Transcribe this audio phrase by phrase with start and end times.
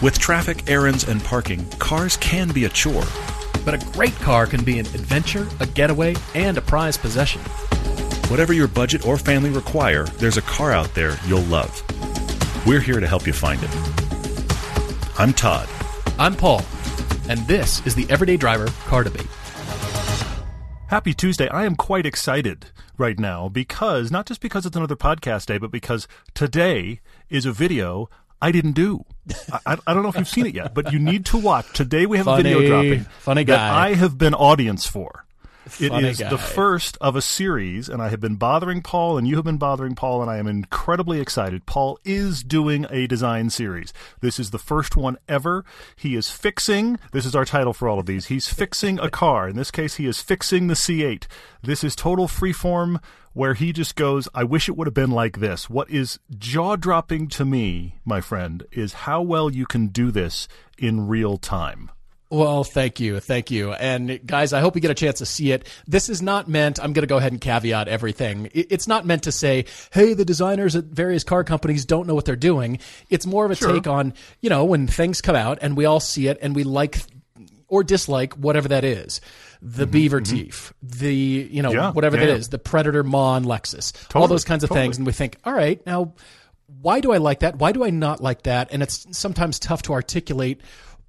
[0.00, 3.02] With traffic, errands, and parking, cars can be a chore.
[3.64, 7.40] But a great car can be an adventure, a getaway, and a prized possession.
[8.30, 11.82] Whatever your budget or family require, there's a car out there you'll love.
[12.64, 13.70] We're here to help you find it.
[15.18, 15.68] I'm Todd.
[16.16, 16.62] I'm Paul,
[17.28, 19.26] and this is the Everyday Driver Car Debate.
[20.86, 21.48] Happy Tuesday.
[21.48, 22.66] I am quite excited
[22.98, 27.52] right now because, not just because it's another podcast day, but because today is a
[27.52, 28.08] video
[28.40, 29.04] I didn't do.
[29.66, 31.66] I, I don't know if you've seen it yet, but you need to watch.
[31.72, 33.86] Today we have Funny- a video dropping funny that guy.
[33.88, 35.24] I have been audience for.
[35.80, 36.28] It Funny is guy.
[36.28, 39.58] the first of a series, and I have been bothering Paul, and you have been
[39.58, 41.66] bothering Paul, and I am incredibly excited.
[41.66, 43.92] Paul is doing a design series.
[44.20, 45.64] This is the first one ever.
[45.96, 49.48] He is fixing, this is our title for all of these, he's fixing a car.
[49.48, 51.26] In this case, he is fixing the C8.
[51.62, 53.00] This is total freeform,
[53.32, 55.70] where he just goes, I wish it would have been like this.
[55.70, 60.48] What is jaw dropping to me, my friend, is how well you can do this
[60.76, 61.90] in real time.
[62.30, 63.20] Well, thank you.
[63.20, 63.72] Thank you.
[63.72, 65.66] And guys, I hope you get a chance to see it.
[65.86, 68.50] This is not meant, I'm going to go ahead and caveat everything.
[68.52, 72.26] It's not meant to say, hey, the designers at various car companies don't know what
[72.26, 72.80] they're doing.
[73.08, 74.12] It's more of a take on,
[74.42, 76.98] you know, when things come out and we all see it and we like
[77.66, 79.22] or dislike whatever that is.
[79.62, 83.44] The beaver teeth, the, you know, Mm-hmm, Yeah, whatever yeah, that is, the predator Mon
[83.44, 84.84] Lexus, all those kinds of totally.
[84.84, 84.98] things.
[84.98, 86.14] And we think, all right, now,
[86.80, 87.56] why do I like that?
[87.56, 88.68] Why do I not like that?
[88.70, 90.60] And it's sometimes tough to articulate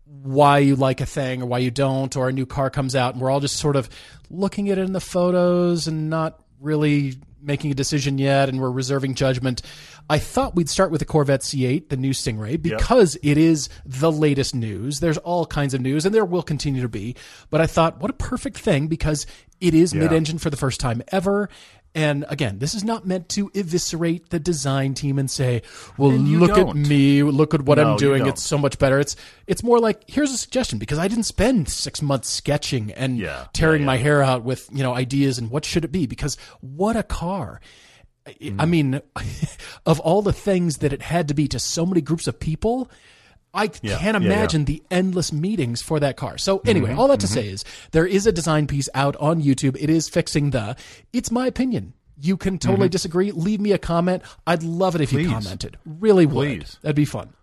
[0.10, 3.14] why you like a thing or why you don't, or a new car comes out
[3.14, 3.90] and we're all just sort of
[4.30, 8.72] looking at it in the photos and not really making a decision yet and we're
[8.72, 9.62] reserving judgment.
[10.10, 14.12] I thought we'd start with the Corvette C8, the new Stingray, because it is the
[14.12, 15.00] latest news.
[15.00, 17.16] There's all kinds of news and there will continue to be.
[17.52, 19.28] But I thought, what a perfect thing because
[19.62, 21.50] it is mid engine for the first time ever.
[21.95, 25.64] And again, this is not meant to eviscerate the design team and say,
[25.98, 26.88] well, And look at don't.
[26.88, 28.28] me, look at what No, I'm doing.
[28.28, 29.00] It's so much better.
[29.00, 29.16] It's
[29.48, 33.48] it's more like here's a suggestion because I didn't spend six months sketching and Yeah,
[33.54, 36.38] tearing yeah, my hair out with you know ideas and what should it be because
[36.61, 37.60] what a car.
[38.27, 38.58] Mm.
[38.60, 39.02] I mean,
[39.88, 42.92] of all the things that it had to be to so many groups of people,
[43.54, 44.15] I can't yeah, yeah.
[44.17, 46.37] imagine the endless meetings for that car.
[46.37, 49.42] So anyway, Mm-hmm, all that to say is there is a design piece out on
[49.42, 49.76] YouTube.
[49.80, 50.76] It is fixing the.
[51.14, 51.93] It's my opinion.
[52.21, 53.32] You can totally disagree.
[53.32, 54.23] Leave me a comment.
[54.45, 55.33] I'd love it if you Mm-hmm.
[55.33, 55.77] Commented.
[55.86, 56.59] Really would.
[56.59, 56.77] Please.
[56.82, 57.33] That'd be fun.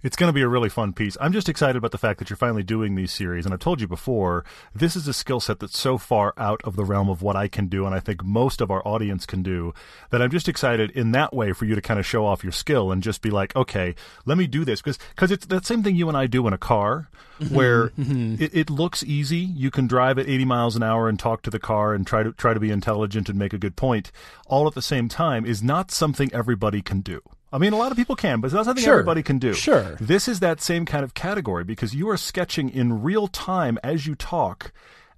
[0.00, 1.16] It's going to be a really fun piece.
[1.20, 3.44] I'm just excited about the fact that you're finally doing these series.
[3.44, 6.76] And I've told you before, this is a skill set that's so far out of
[6.76, 9.42] the realm of what I can do, and I think most of our audience can
[9.42, 9.74] do,
[10.10, 12.52] that I'm just excited in that way for you to kind of show off your
[12.52, 14.80] skill and just be like, okay, let me do this.
[14.80, 17.10] Because cause it's that same thing you and I do in a car,
[17.40, 17.52] mm-hmm.
[17.52, 18.40] where mm-hmm.
[18.40, 19.38] it, it looks easy.
[19.38, 22.22] You can drive at 80 miles an hour and talk to the car and try
[22.22, 24.12] to try to be intelligent and make a good point,
[24.46, 27.20] all at the same time, is not something everybody can do.
[27.52, 28.94] I mean, a lot of people can, but it's not something Sure.
[28.94, 29.54] everybody can do.
[29.54, 29.96] Sure.
[30.00, 34.06] This is that same kind of category because you are sketching in real time as
[34.06, 34.72] you talk,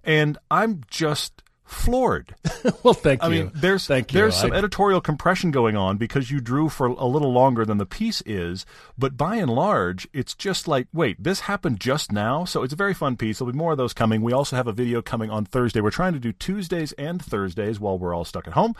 [0.04, 2.34] and I'm just floored.
[2.82, 3.32] well, thank I you.
[3.32, 4.20] I mean, there's thank you.
[4.20, 7.78] there's some I- editorial compression going on because you drew for a little longer than
[7.78, 8.66] the piece is,
[8.98, 12.44] but by and large, it's just like, wait, this happened just now.
[12.44, 13.38] So it's a very fun piece.
[13.38, 14.20] There'll be more of those coming.
[14.20, 15.80] We also have a video coming on Thursday.
[15.80, 18.74] We're trying to do Tuesdays and Thursdays while we're all stuck at home.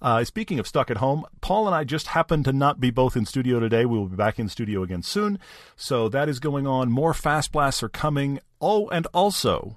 [0.00, 3.16] Uh, speaking of stuck at home, Paul and I just happen to not be both
[3.16, 3.84] in studio today.
[3.84, 5.38] We will be back in studio again soon.
[5.74, 6.90] So that is going on.
[6.90, 8.40] More fast blasts are coming.
[8.60, 9.76] Oh, and also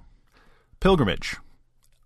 [0.78, 1.36] pilgrimage.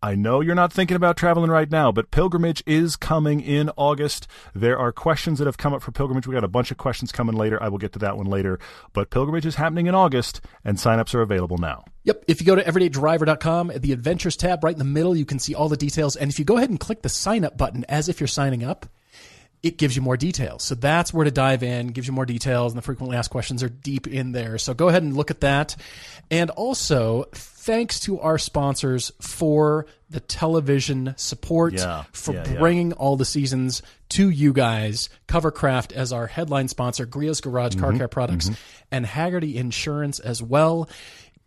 [0.05, 4.27] I know you're not thinking about traveling right now, but pilgrimage is coming in August.
[4.55, 6.27] There are questions that have come up for pilgrimage.
[6.27, 7.61] We got a bunch of questions coming later.
[7.63, 8.59] I will get to that one later.
[8.93, 11.87] But pilgrimage is happening in August, and signups are available now.
[12.03, 12.25] Yep.
[12.29, 15.39] If you go to everydaydriver.com at the adventures tab right in the middle, you can
[15.39, 16.17] see all the details.
[16.17, 18.63] And if you go ahead and click the sign up button as if you're signing
[18.63, 18.85] up,
[19.63, 20.65] it gives you more details.
[20.65, 23.63] So that's where to dive in, gives you more details, and the frequently asked questions
[23.63, 24.59] are deep in there.
[24.59, 25.75] So go ahead and look at that.
[26.31, 27.25] And also,
[27.65, 32.59] thanks to our sponsors for the television support, Yeah, for yeah, yeah.
[32.59, 35.09] bringing all the seasons to you guys.
[35.29, 38.51] Covercraft as our headline sponsor, Griot's Garage Car Mm-hmm, Care Products,
[38.91, 40.89] and Hagerty Insurance as well.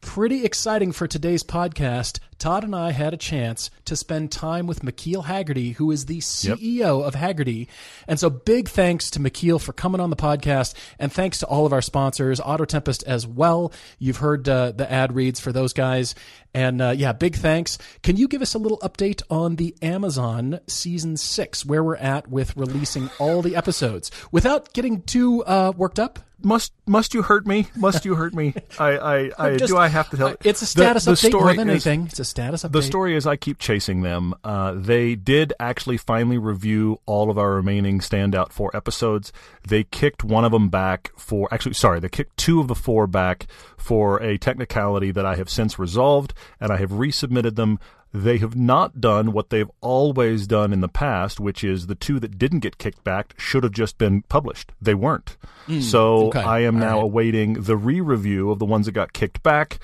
[0.01, 2.19] Pretty exciting for today's podcast.
[2.39, 6.19] Todd and I had a chance to spend time with McKeel Hagerty, who is the
[6.19, 7.67] CEO of Hagerty.
[8.07, 11.65] And so big thanks to McKeel for coming on the podcast and thanks to all
[11.65, 13.71] of our sponsors, Auto Tempest as well.
[13.99, 16.13] You've heard uh, the ad reads for those guys.
[16.53, 17.77] And uh, yeah, big thanks.
[18.03, 22.29] Can you give us a little update on the Amazon season six, where we're at
[22.29, 26.19] with releasing all the episodes without getting too uh, worked up?
[26.43, 27.67] Must must you hurt me?
[27.75, 28.53] Must you hurt me?
[28.79, 30.35] I I, I Just- do I have to tell?
[30.43, 32.05] It's a status the, the update more than is- anything.
[32.07, 32.71] It's a status update?
[32.73, 34.33] The story is I keep chasing them.
[34.43, 39.31] Uh, they did actually finally review all of our remaining standout four episodes.
[39.67, 43.07] They kicked one of them back for, actually, sorry, they kicked two of the four
[43.07, 43.47] back
[43.77, 47.79] for a technicality that I have since resolved, and I have resubmitted them.
[48.13, 52.19] They have not done what they've always done in the past, which is the two
[52.21, 54.71] that didn't get kicked back should have just been published.
[54.81, 55.35] They weren't.
[55.81, 56.39] so okay.
[56.39, 57.03] I am All now right.
[57.03, 59.79] awaiting the re review of the ones that got kicked back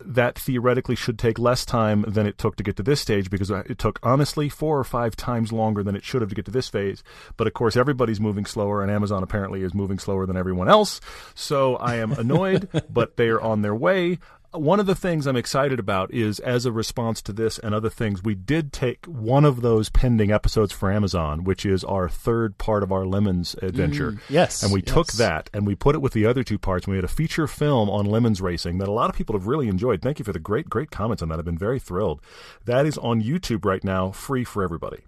[0.00, 3.50] that theoretically should take less time than it took to get to this stage because
[3.50, 6.44] uh, it took honestly four or five times longer than it should have to get
[6.44, 7.02] to this phase.
[7.36, 11.00] But of course, everybody's moving slower, and Amazon apparently is moving slower than everyone else.
[11.34, 14.18] So I am annoyed, but they are on their way.
[14.54, 17.90] One of the things I'm excited about is as a response to this and other
[17.90, 22.56] things, we did take one of those pending episodes for Amazon, which is our third
[22.56, 24.12] part of our Lemons adventure.
[24.12, 24.20] Mm.
[24.28, 26.86] yes, And we took that and we put it with the other two parts.
[26.86, 29.66] We had a feature film on Lemons Racing that a lot of people have really
[29.66, 30.00] enjoyed.
[30.00, 31.40] Thank you for the great, great comments on that.
[31.40, 32.20] I've been very thrilled.
[32.64, 35.02] That is on YouTube right now, free for everybody.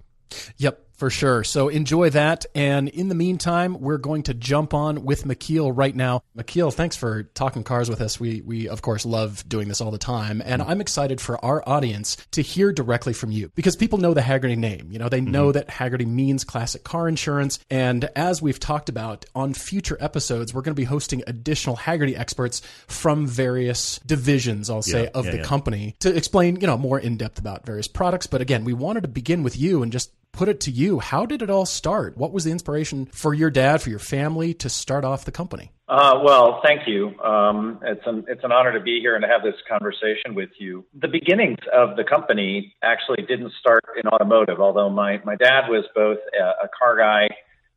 [0.56, 1.44] Yep, for sure.
[1.44, 2.46] So enjoy that.
[2.54, 6.22] And in the meantime, we're going to jump on with McKeel right now.
[6.36, 8.18] McKeel, thanks for talking cars with us.
[8.18, 10.42] We, we of course, love doing this all the time.
[10.44, 14.22] And I'm excited for our audience to hear directly from you because people know the
[14.22, 14.88] Hagerty name.
[14.90, 15.52] You know, they know mm-hmm.
[15.52, 17.58] that Hagerty means classic car insurance.
[17.70, 22.18] And as we've talked about on future episodes, we're going to be hosting additional Hagerty
[22.18, 25.44] experts from various divisions, I'll say, Yeah, of yeah, the yeah.
[25.44, 28.26] company to explain, you know, more in depth about various products.
[28.26, 31.00] But again, we wanted to begin with you and just put it to you.
[31.00, 32.16] How did it all start?
[32.16, 35.72] What was the inspiration for your dad, for your family to start off the company?
[35.88, 37.18] Uh, well, thank you.
[37.20, 40.50] Um, it's an it's an honor to be here and to have this conversation with
[40.58, 40.84] you.
[41.00, 45.84] The beginnings of the company actually didn't start in automotive, although my my dad was
[45.94, 47.28] both a, a car guy,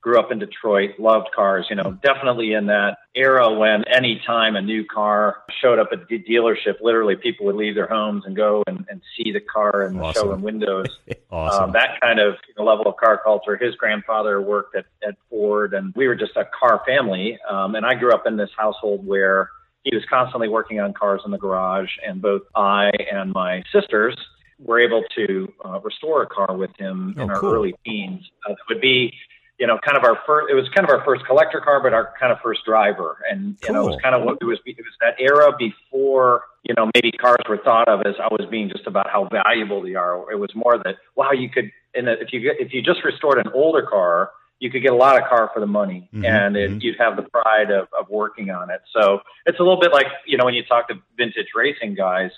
[0.01, 1.65] grew up in Detroit, loved cars.
[1.69, 6.07] You know, definitely in that era when any time a new car showed up at
[6.07, 9.85] the dealership, literally people would leave their homes and go and, and see the car
[9.87, 10.21] in the Awesome.
[10.23, 10.87] showroom windows.
[11.31, 11.65] Awesome.
[11.65, 13.55] Um, that kind of you know, level of car culture.
[13.55, 17.37] His grandfather worked at, at Ford, and we were just a car family.
[17.47, 19.51] Um, and I grew up in this household where
[19.83, 24.17] he was constantly working on cars in the garage, and both I and my sisters
[24.57, 27.53] were able to uh, restore a car with him in Oh, our cool.
[27.53, 28.27] early teens.
[28.49, 29.13] Uh, it would be,
[29.59, 30.47] you know, kind of our first.
[30.49, 33.57] It was kind of our first collector car, but our kind of first driver, and
[33.67, 34.57] you know, it was kind of what it was.
[34.65, 38.69] It was that era before you know maybe cars were thought of as always being
[38.69, 40.31] just about how valuable they are.
[40.31, 43.37] It was more that wow, you could, in if you get, if you just restored
[43.45, 46.55] an older car, you could get a lot of car for the money, Mhm, and
[46.55, 46.81] it, mhm.
[46.81, 48.81] you'd have the pride of, of working on it.
[48.93, 52.31] So it's a little bit like you know when you talk to vintage racing guys.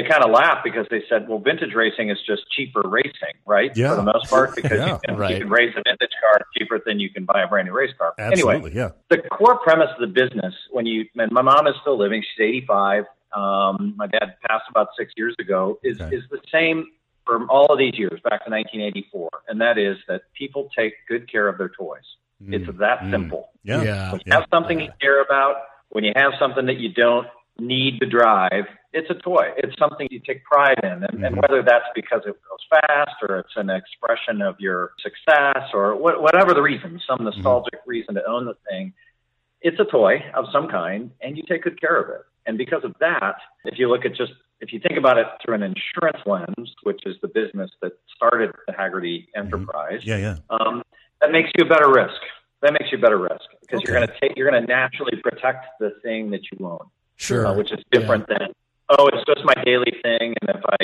[0.00, 3.72] They kind of laugh because they said, "Well, vintage racing is just cheaper racing, right?
[3.76, 3.90] Yeah.
[3.90, 5.30] For the most part, because Yeah, you, can, right.
[5.34, 7.90] you can raise a vintage car cheaper than you can buy a brand new race
[7.98, 8.90] car." Anyway, Absolutely, yeah.
[9.10, 12.44] the core premise of the business when you and my mom is still living she's
[12.44, 13.04] 85
[13.34, 16.14] um, my dad passed about six years ago is, Okay.
[16.16, 16.86] is the same
[17.26, 21.30] for all of these years back to 1984 and that is that people take good
[21.30, 22.04] care of their toys
[22.46, 23.10] it's that Mm.
[23.10, 23.82] simple Yeah.
[23.82, 24.12] Yeah.
[24.12, 25.56] when you have something you care about
[25.90, 27.26] when you have something that you don't
[27.58, 31.42] need to drive it's a toy it's something you take pride in and, and Mhm.
[31.42, 36.20] whether that's because it goes fast or it's an expression of your success or wh-
[36.22, 38.92] whatever the reason some nostalgic reason to own the thing
[39.60, 42.22] it's a toy of some kind and you take good care of it.
[42.46, 45.56] And because of that, if you look at just, if you think about it through
[45.56, 50.36] an insurance lens, which is the business that started the Hagerty enterprise, Yeah, yeah.
[50.48, 50.82] um,
[51.20, 52.20] that makes you a better risk.
[52.62, 55.20] That makes you a better risk because you're going to take, you're going to naturally
[55.20, 56.86] protect the thing that you own,
[57.16, 57.44] Sure.
[57.48, 58.52] uh, which is different than,
[58.90, 60.34] oh, it's just my daily thing.
[60.40, 60.76] And if I,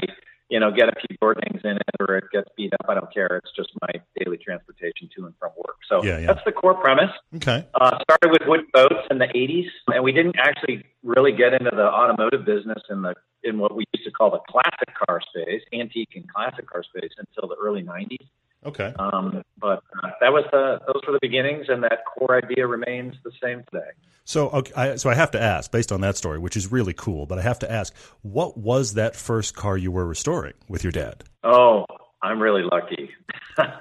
[0.50, 2.94] you know, get a few door things in it or it gets beat up, I
[2.94, 3.40] don't care.
[3.42, 5.76] It's just my daily transportation to and from work.
[5.88, 6.26] So Yeah, yeah.
[6.26, 7.66] that's the core premise Okay.
[7.80, 11.70] uh, started with wood boats in the 80s, and we didn't actually really get into
[11.75, 15.61] the automotive business in the in what we used to call the classic car space,
[15.75, 18.26] antique and classic car space, until the early 90s.
[18.64, 18.92] Okay.
[18.99, 23.14] Um, but uh, that was the those were the beginnings, and that core idea remains
[23.25, 23.90] the same today.
[24.26, 26.94] So, okay, I, so I have to ask, based on that story, which is really
[26.94, 30.83] cool, but I have to ask, what was that first car you were restoring with
[30.83, 31.25] your dad?
[31.42, 31.85] Oh,
[32.23, 33.11] I'm really lucky.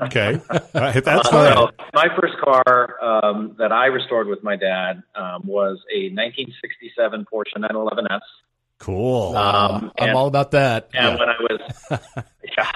[0.02, 0.40] Okay,
[0.75, 1.56] right, if that's Uh, fine.
[1.56, 7.25] well, my first car um, that I restored with my dad um, was a 1967
[7.34, 8.20] Porsche 911S.
[8.84, 9.36] Cool.
[9.38, 10.90] Um, I'm all about that.
[10.94, 11.62] And when I was,
[12.58, 12.70] yeah,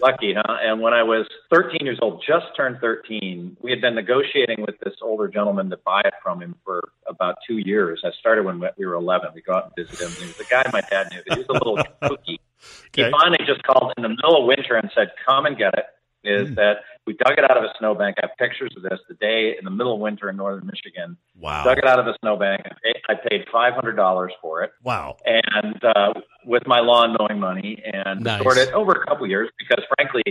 [0.00, 0.56] lucky, huh?
[0.62, 4.78] And when I was 13 years old, just turned 13, we had been negotiating with
[4.84, 8.02] this older gentleman to buy it from him for about two years.
[8.04, 9.30] I started when we were 11.
[9.34, 10.12] We go out and visit him.
[10.22, 12.38] He was a guy my dad knew, he was a little kooky.
[12.88, 13.06] Okay.
[13.06, 15.86] He finally just called in the middle of winter and said, "Come and get it."
[16.22, 16.54] is Hmm.
[16.54, 16.76] that
[17.06, 18.16] we dug it out of a snowbank.
[18.22, 21.16] I have pictures of this the day in the middle of winter in northern Michigan.
[21.38, 21.64] Wow.
[21.64, 22.62] Dug it out of a snowbank.
[23.08, 25.16] I paid- five hundred dollars for it, Wow.
[25.24, 26.12] and uh,
[26.44, 28.40] with my lawn mowing money, and Nice.
[28.40, 30.22] stored it over a couple years because, frankly,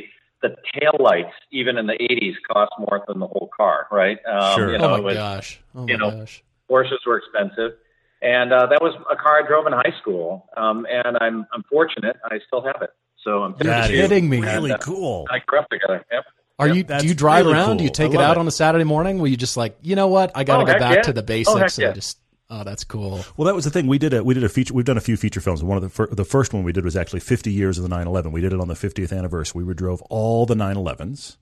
[0.41, 3.87] the tail lights, even in the '80s, cost more than the whole car.
[3.91, 4.17] Right?
[4.25, 4.71] Um, Sure.
[4.71, 5.59] You know, oh my was, gosh.
[5.75, 6.43] Oh my know, gosh.
[6.69, 7.73] Porsches were expensive,
[8.21, 10.47] and uh, that was a car I drove in high school.
[10.55, 12.91] Um, and I'm I'm fortunate I still have it.
[13.23, 14.39] So I'm That kidding me.
[14.39, 15.27] Really And, uh, cool.
[15.29, 16.05] I grew up together.
[16.09, 16.23] Yep.
[16.59, 16.83] Are Yep, you?
[16.83, 17.77] Do you drive really around?
[17.77, 18.39] Do you take it out it.
[18.39, 19.19] on a Saturday morning?
[19.19, 20.31] Where you just like, you know what?
[20.35, 21.01] I got to Oh, go back yeah.
[21.03, 21.87] to the Oh, basics yeah.
[21.87, 22.19] and just.
[22.51, 23.23] Oh, that's cool.
[23.37, 23.85] Well, that was the thing.
[23.87, 24.73] We did a we did a feature.
[24.73, 25.63] We've done a few feature films.
[25.63, 27.89] One of the fir- the first one we did was actually 50 years of the
[27.89, 28.31] 911.
[28.31, 29.63] We did it on the 50th anniversary.
[29.63, 31.37] We drove all the 911s.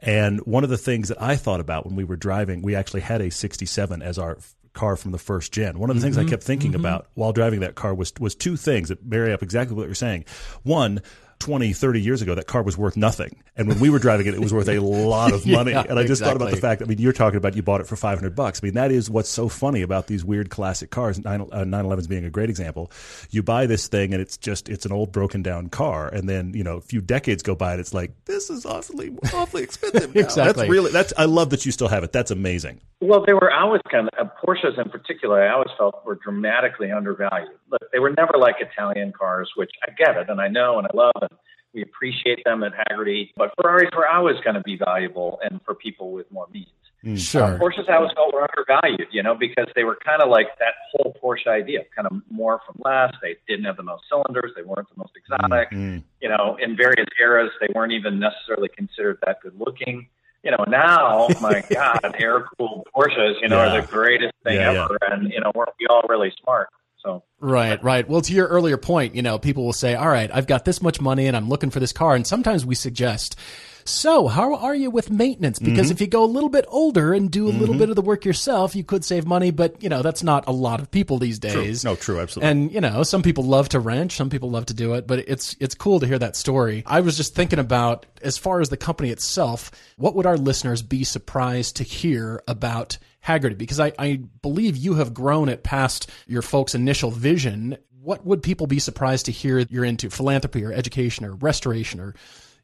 [0.00, 3.00] And one of the things that I thought about when we were driving, we actually
[3.00, 5.78] had a 67 as our f- car from the first gen.
[5.78, 6.30] One of the things I mm-hmm.
[6.30, 6.80] kept thinking mm-hmm.
[6.80, 9.94] about while driving that car was was two things that marry up exactly what you're
[9.94, 10.26] saying.
[10.62, 11.00] One,
[11.38, 13.42] 20, 30 years ago, that car was worth nothing.
[13.56, 15.72] And when we were driving it, it was worth a lot of money.
[15.72, 17.80] Yeah, and I just thought about the fact, I mean, you're talking about you bought
[17.80, 18.60] it for 500 bucks.
[18.62, 21.22] I mean, that is what's so funny about these weird classic cars.
[21.22, 22.90] 9, uh, 911s being a great example.
[23.30, 26.08] You buy this thing and it's just, it's an old broken down car.
[26.08, 29.16] And then, you know, a few decades go by and it's like, this is awfully,
[29.32, 30.14] awfully expensive.
[30.14, 30.20] now.
[30.20, 30.62] Exactly.
[30.62, 32.12] That's really, that's, I love that you still have it.
[32.12, 32.80] That's amazing.
[33.00, 35.42] Well, they were always kind of uh, Porsches in particular.
[35.42, 37.50] I always felt were dramatically undervalued.
[37.70, 40.86] Look, they were never like Italian cars, which I get it and I know and
[40.86, 41.30] I love and
[41.74, 43.30] we appreciate them at Hagerty.
[43.36, 46.68] But Ferraris were always going to be valuable and for people with more means.
[47.04, 47.18] Mm.
[47.18, 47.42] Sure.
[47.42, 50.46] Uh, Porsches I always felt were undervalued, you know, because they were kind of like
[50.58, 53.12] that whole Porsche idea, kind of more from less.
[53.20, 54.52] They didn't have the most cylinders.
[54.56, 55.70] They weren't the most exotic.
[55.70, 55.98] Mm-hmm.
[56.22, 60.08] You know, in various eras, they weren't even necessarily considered that good looking.
[60.42, 63.74] You know, now, my God, air cooled Porsches, you know, Yeah.
[63.76, 64.98] are the greatest thing Yeah, ever.
[65.10, 66.68] And, you know, we're we all really smart.
[67.04, 68.08] So, Right, right.
[68.08, 70.80] Well, to your earlier point, you know, people will say, all right, I've got this
[70.80, 72.14] much money and I'm looking for this car.
[72.14, 73.36] And sometimes we suggest,
[73.84, 75.58] so how are you with maintenance?
[75.58, 75.92] Because mm-hmm.
[75.92, 77.78] if you go a little bit older and do a little mm-hmm.
[77.78, 79.50] bit of the work yourself, you could save money.
[79.50, 81.84] But, you know, that's not a lot of people these days.
[81.84, 82.20] No, true.
[82.20, 82.50] Absolutely.
[82.50, 85.20] And you know, some people love to wrench, some people love to do it, but
[85.20, 86.82] it's it's cool to hear that story.
[86.86, 90.82] I was just thinking about as far as the company itself, what would our listeners
[90.82, 93.56] be surprised to hear about Hagerty?
[93.56, 97.76] Because I, I believe you have grown it past your folks' initial vision.
[98.02, 100.10] What would people be surprised to hear you're into?
[100.10, 102.14] Philanthropy or education or restoration or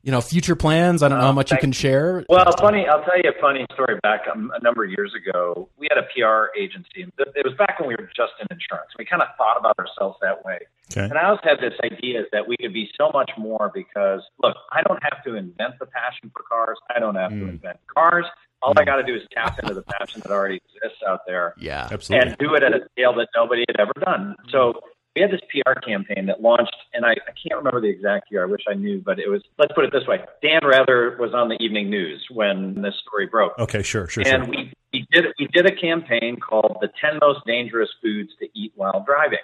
[0.02, 1.02] you know, future plans?
[1.02, 2.24] I don't know how much you can share.
[2.28, 2.86] Well, funny.
[2.88, 3.98] I'll tell you a funny story.
[4.02, 7.02] Back um, a number of years ago, we had a PR agency.
[7.02, 8.90] and It was back when we were just in insurance.
[8.98, 10.60] We kind of thought about ourselves that way.
[10.92, 11.02] Okay.
[11.02, 14.56] And I always had this idea that we could be so much more because, look,
[14.72, 16.78] I don't have to invent the passion for cars.
[16.94, 18.24] I don't have to invent cars.
[18.62, 21.54] All I got to do is tap into the passion that already exists out there
[21.58, 21.88] Yeah.
[21.90, 22.28] Absolutely.
[22.28, 24.36] and do it at a scale that nobody had ever done.
[24.50, 24.80] So
[25.16, 28.42] we had this PR campaign that launched, and I, I can't remember the exact year.
[28.42, 31.34] I wish I knew, but it was, let's put it this way Dan Rather was
[31.34, 33.58] on the evening news when this story broke.
[33.58, 33.82] okay.
[33.82, 34.06] Sure.
[34.06, 34.22] Sure.
[34.26, 34.50] And sure.
[34.50, 38.72] we, we did we did a campaign called "The Ten Most Dangerous Foods to Eat
[38.76, 39.38] While Driving,"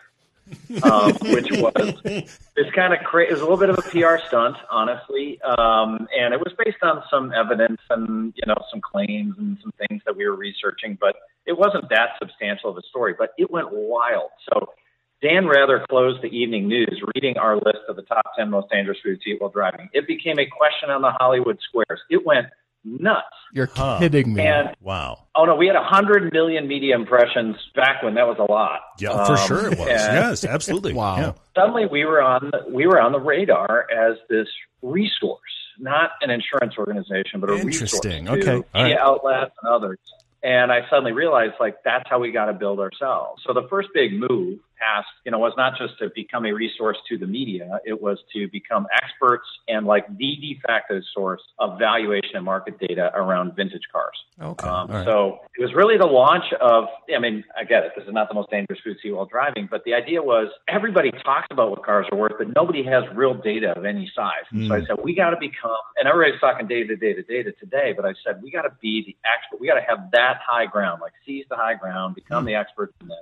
[0.83, 4.25] um, which was this kind of cra- it was a little bit of a PR
[4.27, 9.35] stunt, honestly, um, and it was based on some evidence and you know some claims
[9.39, 13.15] and some things that we were researching, but it wasn't that substantial of a story.
[13.17, 14.31] But it went wild.
[14.53, 14.73] So
[15.23, 18.99] Dan Rather closed the evening news reading our list of the top 10 most dangerous
[19.03, 19.89] foods to eat while driving.
[19.93, 22.01] It became a question on the Hollywood squares.
[22.11, 22.47] It went
[22.85, 23.25] nuts.
[23.53, 23.99] You're Huh.
[23.99, 24.43] kidding me.
[24.47, 25.25] And wow.
[25.35, 28.81] Oh no, we had a hundred million media impressions back when that was a lot.
[28.99, 29.89] Yeah, for Um, sure it was.
[29.89, 30.93] and Yes, absolutely.
[30.95, 31.17] Wow.
[31.17, 31.33] Yeah.
[31.57, 34.47] Suddenly, we were on the, we were on the radar as this
[34.83, 35.41] resource,
[35.79, 38.27] not an insurance organization, but a Interesting.
[38.27, 38.67] resource to Okay.
[38.75, 39.05] All media right.
[39.05, 39.99] outlets and others.
[40.43, 43.43] And I suddenly realized, like, that's how we got to build ourselves.
[43.45, 46.97] So the first big move past, you know, was not just to become a resource
[47.09, 47.81] to the media.
[47.85, 52.79] It was to become experts and like the de facto source of valuation and market
[52.79, 54.17] data around vintage cars.
[54.41, 54.69] Okay.
[54.69, 55.05] Um, right.
[55.05, 57.93] So it was really the launch of, I mean, I get it.
[57.97, 60.49] This is not the most dangerous food to eat while driving, but the idea was
[60.69, 64.45] everybody talks about what cars are worth, but nobody has real data of any size.
[64.53, 67.53] And so I said, we got to become, and everybody's talking data, data, to data
[67.59, 69.61] today, but I said, we got to be the expert.
[69.61, 72.95] We got to have that high ground, like seize the high ground, become the experts
[73.01, 73.17] in this.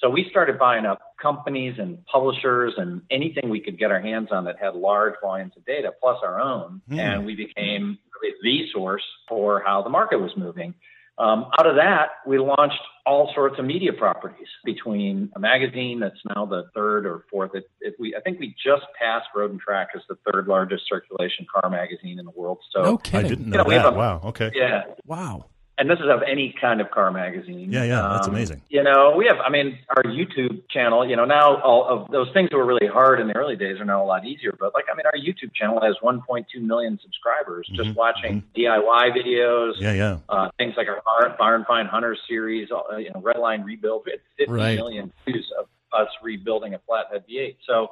[0.00, 4.28] So we started buying up companies and publishers and anything we could get our hands
[4.30, 6.80] on that had large volumes of data, plus our own,
[7.16, 7.98] and we became
[8.42, 10.74] the source for how the market was moving.
[11.18, 16.20] Um, out of that, we launched all sorts of media properties between a magazine that's
[16.36, 17.50] now the third or fourth.
[17.54, 20.84] It, it, we, I think we just passed Road and Track as the third largest
[20.88, 22.58] circulation car magazine in the world.
[22.72, 23.94] So no I didn't you know know, we have that.
[23.94, 24.20] a- wow.
[24.26, 24.52] Okay.
[24.54, 25.46] yeah, Wow.
[25.78, 27.72] And this is of any kind of car magazine.
[27.72, 28.62] Yeah, yeah, that's um, amazing.
[28.68, 32.28] You know, we have, I mean, our YouTube channel, you know, now all of those
[32.32, 34.52] things that were really hard in the early days are now a lot easier.
[34.58, 38.60] But like, I mean, our YouTube channel has 1.2 million subscribers just mm-hmm, watching mm-hmm.
[38.60, 39.74] DIY videos.
[39.78, 40.18] Yeah, yeah.
[40.28, 44.02] Uh, things like our Barn Find Hunter series, uh, you know, Redline Rebuild.
[44.04, 44.76] We had 50 right.
[44.76, 47.56] million views of us rebuilding a flathead V8.
[47.66, 47.88] So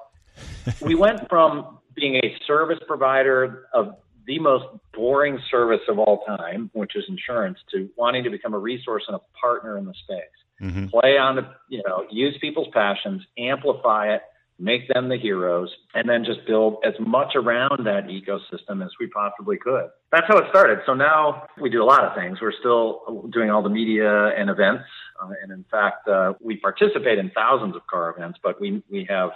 [0.82, 6.70] we went from being a service provider of the most boring service of all time,
[6.72, 10.20] which is insurance, to wanting to become a resource and a partner in the space.
[10.60, 10.86] Mm-hmm.
[10.86, 14.22] Play on the, you know, use people's passions, amplify it,
[14.58, 19.06] make them the heroes, and then just build as much around that ecosystem as we
[19.06, 19.90] possibly could.
[20.10, 20.78] That's how it started.
[20.86, 22.38] So now we do a lot of things.
[22.40, 24.84] We're still doing all the media and events.
[25.22, 29.06] Uh, and in fact, uh, we participate in thousands of car events, but we, we
[29.10, 29.30] have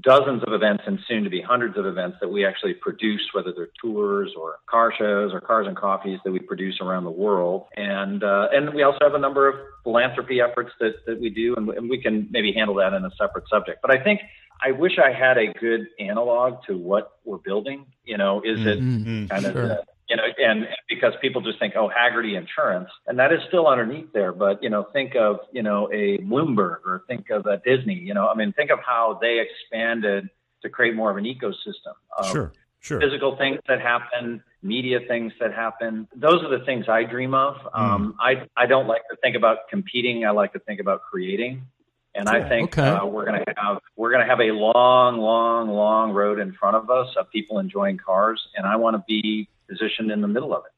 [0.00, 3.52] dozens of events and soon to be hundreds of events that we actually produce, whether
[3.52, 7.66] they're tours or car shows or cars and coffees that we produce around the world.
[7.76, 11.54] And uh, and we also have a number of philanthropy efforts that, that we do,
[11.56, 13.82] and, and we can maybe handle that in a separate subject.
[13.82, 14.20] But I think
[14.62, 17.86] I wish I had a good analog to what we're building.
[18.04, 19.26] You know, is it mm-hmm.
[19.26, 19.78] kind of sure
[20.12, 24.12] you know, and because people just think, oh, Hagerty Insurance, and that is still underneath
[24.12, 24.32] there.
[24.32, 27.94] But you know, think of you know a Bloomberg or think of a Disney.
[27.94, 30.28] You know, I mean, think of how they expanded
[30.60, 31.94] to create more of an ecosystem.
[32.18, 33.00] Of sure, sure.
[33.00, 36.06] Physical things that happen, media things that happen.
[36.14, 37.56] Those are the things I dream of.
[37.56, 37.80] Mm.
[37.80, 40.26] Um, I I don't like to think about competing.
[40.26, 41.62] I like to think about creating.
[42.14, 42.88] And I think okay.
[42.88, 46.52] uh, we're going to have we're going to have a long, long, long road in
[46.52, 50.28] front of us of people enjoying cars, and I want to be positioned in the
[50.28, 50.72] middle of it.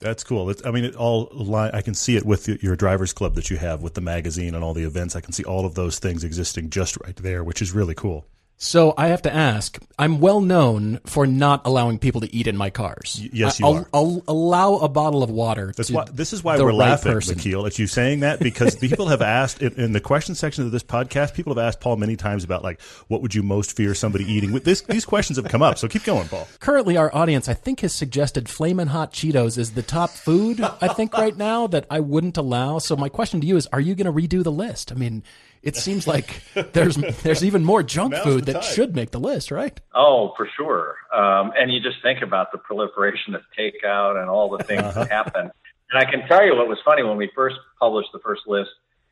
[0.00, 0.48] That's cool.
[0.50, 3.56] It's, I mean, it all I can see it with your drivers club that you
[3.56, 5.16] have with the magazine and all the events.
[5.16, 8.26] I can see all of those things existing just right there, which is really cool.
[8.60, 9.80] So I have to ask.
[10.00, 13.18] I'm well known for not allowing people to eat in my cars.
[13.22, 13.88] Y- yes, you I'll, are.
[13.94, 15.72] I'll allow a bottle of water.
[15.76, 17.38] That's why, this is why we're right laughing, person.
[17.38, 20.72] Akil, at you saying that because people have asked in, in, the question section of
[20.72, 21.34] this podcast.
[21.34, 24.50] People have asked Paul many times about like what would you most fear somebody eating.
[24.50, 26.48] This, these questions have come up, so keep going, Paul.
[26.58, 30.60] Currently, our audience, I think, has suggested flamin' hot Cheetos is the top food.
[30.60, 32.80] I think right now that I wouldn't allow.
[32.80, 34.90] So my question to you is: Are you going to redo the list?
[34.90, 35.22] I mean
[35.62, 39.78] it seems like there's there's even more junk food that should make the list, right?
[39.94, 40.96] Oh, for sure.
[41.14, 45.04] Um, and you just think about the proliferation of takeout and all the things uh-huh.
[45.04, 45.50] that happen.
[45.90, 48.70] And I can tell you what was funny when we first published the first list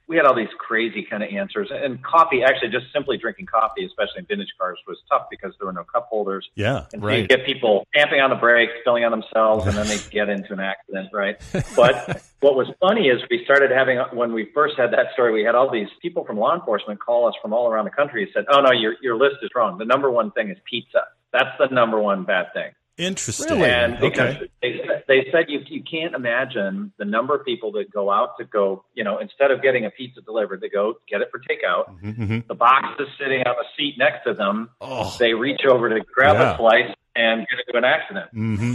[0.08, 1.68] we had all these crazy kind of answers.
[1.72, 5.66] And coffee, actually, just simply drinking coffee, especially in vintage cars, was tough because there
[5.66, 6.48] were no cup holders.
[6.54, 7.22] Yeah, and so right.
[7.22, 10.52] you get people stamping on the brakes, spilling on themselves, and then they get into
[10.52, 11.36] an accident, right?
[11.74, 15.42] But what was funny is we started having when we first had that story, we
[15.42, 18.30] had all these people from law enforcement call us from all around the country and
[18.32, 19.78] said, "Oh no, your your list is wrong.
[19.78, 21.04] The number one thing is pizza.
[21.32, 23.58] That's the number one bad thing." Interesting.
[23.58, 23.70] Really?
[23.70, 24.50] And because okay.
[24.62, 28.44] they, they said you, you can't imagine the number of people that go out to
[28.44, 31.90] go, you know, instead of getting a pizza delivered, they go get it for takeout.
[31.90, 32.38] Mm-hmm, mm-hmm.
[32.48, 34.70] The box is sitting on a seat next to them.
[34.80, 35.14] Oh.
[35.18, 36.54] They reach over to grab yeah.
[36.54, 38.34] a slice and get into an accident.
[38.34, 38.74] Mm-hmm.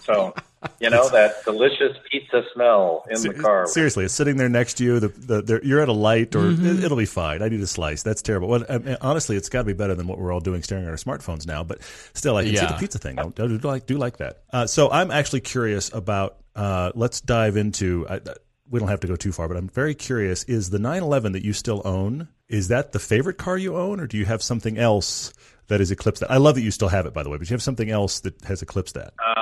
[0.00, 0.34] So,
[0.80, 3.66] you know, that delicious pizza smell in the car.
[3.66, 5.00] Seriously, it's sitting there next to you.
[5.00, 6.84] The, the, you're at a light, or mm-hmm.
[6.84, 7.42] it, will be fine.
[7.42, 8.02] I need a slice.
[8.02, 8.48] That's terrible.
[8.48, 10.84] Well, I mean, honestly, it's got to be better than what we're all doing staring
[10.84, 11.64] at our smartphones now.
[11.64, 11.82] But
[12.14, 12.60] still, I can yeah.
[12.60, 13.18] see the pizza thing.
[13.18, 14.42] I do, do like do like that.
[14.52, 16.38] Uh, so I'm actually curious about.
[16.54, 18.06] Uh, let's dive into.
[18.08, 18.20] I,
[18.68, 20.44] we don't have to go too far, but I'm very curious.
[20.44, 22.28] Is the 911 that you still own?
[22.48, 25.32] Is that the favorite car you own, or do you have something else
[25.68, 26.30] that has eclipsed that?
[26.30, 28.20] I love that you still have it, by the way, but you have something else
[28.20, 29.14] that has eclipsed that.
[29.18, 29.35] Uh,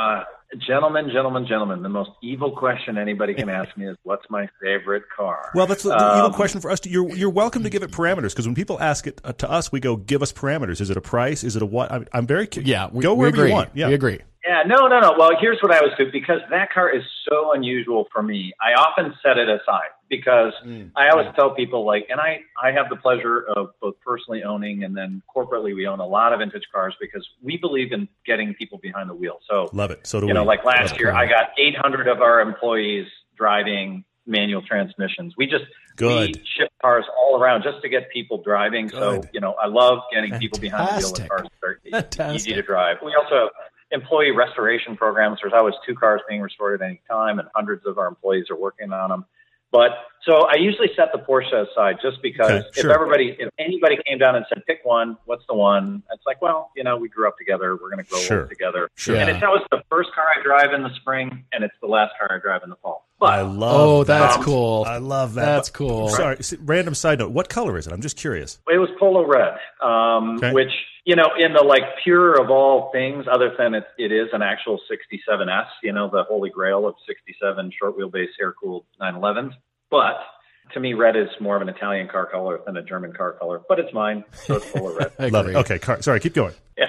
[0.58, 5.04] Gentlemen, gentlemen, gentlemen, the most evil question anybody can ask me is, "What's my favorite
[5.14, 6.80] car?" Well, that's the, the um, evil question for us.
[6.80, 9.50] To, you're you're welcome to give it parameters because when people ask it uh, to
[9.50, 11.42] us, we go, "Give us parameters." Is it a price?
[11.44, 11.90] Is it a what?
[11.90, 12.68] I'm, I'm very curious.
[12.68, 13.50] Yeah, we, go wherever we agree.
[13.50, 13.70] you want.
[13.74, 14.20] Yeah, we agree.
[14.46, 15.14] Yeah, no, no, no.
[15.18, 18.52] Well, here's what I was doing because that car is so unusual for me.
[18.60, 20.90] I often set it aside because mm.
[20.94, 24.84] I always tell people like, and I I have the pleasure of both personally owning
[24.84, 28.52] and then corporately we own a lot of vintage cars because we believe in getting
[28.54, 29.38] people behind the wheel.
[29.48, 30.06] So love it.
[30.06, 30.34] So do you we.
[30.34, 33.06] know, like last year, I got 800 of our employees
[33.38, 35.34] driving manual transmissions.
[35.38, 35.64] We just
[35.96, 36.36] Good.
[36.36, 38.88] we ship cars all around just to get people driving.
[38.88, 38.98] Good.
[38.98, 40.52] So you know, I love getting Fantastic.
[40.52, 41.48] people behind the wheel with cars
[41.92, 42.98] that are easy to drive.
[43.02, 43.48] We also have
[43.94, 45.38] employee restoration programs.
[45.40, 48.56] There's always two cars being restored at any time, and hundreds of our employees are
[48.56, 49.24] working on them.
[49.70, 49.92] But
[50.26, 52.92] So I usually set the Porsche aside just because Okay, if sure.
[52.92, 56.02] everybody, if anybody came down and said, pick one, what's the one?
[56.12, 57.72] It's like, well, you know, we grew up together.
[57.76, 58.40] We're going to grow Sure.
[58.40, 58.88] old together.
[58.94, 59.16] Sure.
[59.16, 59.34] And Yeah.
[59.36, 62.34] it's always the first car I drive in the spring and it's the last car
[62.34, 63.06] I drive in the fall.
[63.20, 63.80] But I love.
[63.80, 64.44] Oh, that's that.
[64.44, 64.84] cool.
[64.86, 65.44] I love that.
[65.44, 66.08] That's cool.
[66.08, 67.30] Sorry, s- random side note.
[67.30, 67.92] What color is it?
[67.92, 68.58] I'm just curious.
[68.68, 70.52] It was polo red, um, Okay.
[70.52, 70.72] which
[71.06, 74.40] you know, in the like pure of all things, other than it, it is an
[74.40, 75.66] actual 67s.
[75.82, 79.52] You know, the holy grail of 67 short wheelbase air cooled 911s.
[79.94, 83.32] But to me, red is more of an Italian car color than a German car
[83.32, 83.60] color.
[83.68, 85.12] But it's mine, so it's full of red.
[85.20, 85.54] I Love it.
[85.54, 86.18] Okay, car, sorry.
[86.20, 86.54] Keep going.
[86.76, 86.86] Yeah.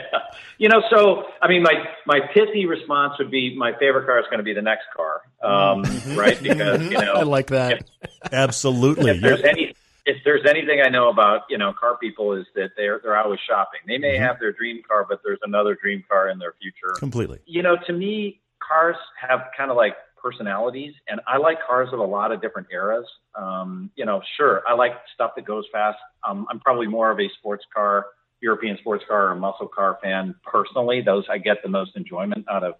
[0.58, 1.74] You know, so I mean, my
[2.08, 5.22] my pithy response would be my favorite car is going to be the next car,
[5.44, 5.84] um,
[6.18, 6.42] right?
[6.42, 7.84] Because you know, I like that.
[8.32, 9.12] Absolutely.
[9.12, 9.74] if there's You're- any
[10.08, 13.40] if there's anything I know about you know car people is that they're they're always
[13.48, 13.82] shopping.
[13.86, 14.02] They Mm-hmm.
[14.02, 16.94] may have their dream car, but there's another dream car in their future.
[16.98, 17.40] completely.
[17.46, 19.94] You know, to me, cars have kind of like
[20.26, 23.06] personalities, and I like cars of a lot of different eras.
[23.36, 26.00] Um, you know, sure, I like stuff that goes fast.
[26.28, 28.08] Um, I'm probably more of a sports car,
[28.42, 31.02] European sports car, or muscle car fan personally.
[31.02, 32.74] Those I get the most enjoyment out of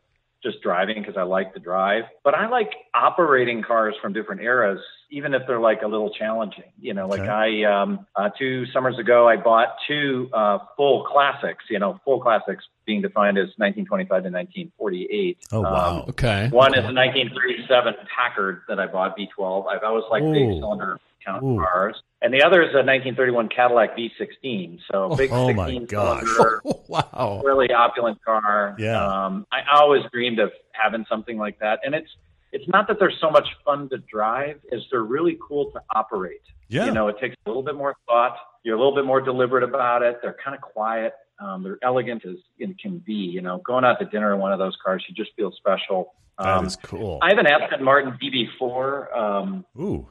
[0.46, 2.04] just driving because I like to drive.
[2.24, 4.80] But I like operating cars from different eras,
[5.10, 6.72] even if they're like a little challenging.
[6.80, 7.64] You know, like Okay.
[7.66, 11.66] I um, uh, two summers ago, I bought two uh, full classics.
[11.70, 15.38] You know, full classics being defined as 1925 to 1948.
[15.52, 16.02] Oh, wow.
[16.02, 16.50] Um, Okay.
[16.50, 19.68] one is a 1937 Packard that I bought V12.
[19.68, 21.58] I've always liked big cylinder count Ooh.
[21.58, 24.80] cars, and the other is a 1931 Cadillac V16.
[24.92, 26.24] So big Oh, my 16 gosh.
[26.24, 27.42] cylinder wow.
[27.44, 28.76] really opulent car.
[28.78, 29.02] Yeah.
[29.26, 32.10] Um, I always dreamed of having something like that, and it's
[32.52, 36.42] it's not that they're so much fun to drive, as they're really cool to operate.
[36.70, 36.86] Yeah.
[36.86, 38.38] You know, it takes a little bit more thought.
[38.64, 40.20] You're a little bit more deliberate about it.
[40.22, 41.14] They're kind of quiet.
[41.40, 43.14] Um, they're elegant as it can be.
[43.14, 46.14] You know, going out to dinner in one of those cars, you just feel special.
[46.40, 47.20] That Um, is cool.
[47.22, 50.08] I have an Aston Martin DB4 um, Ooh.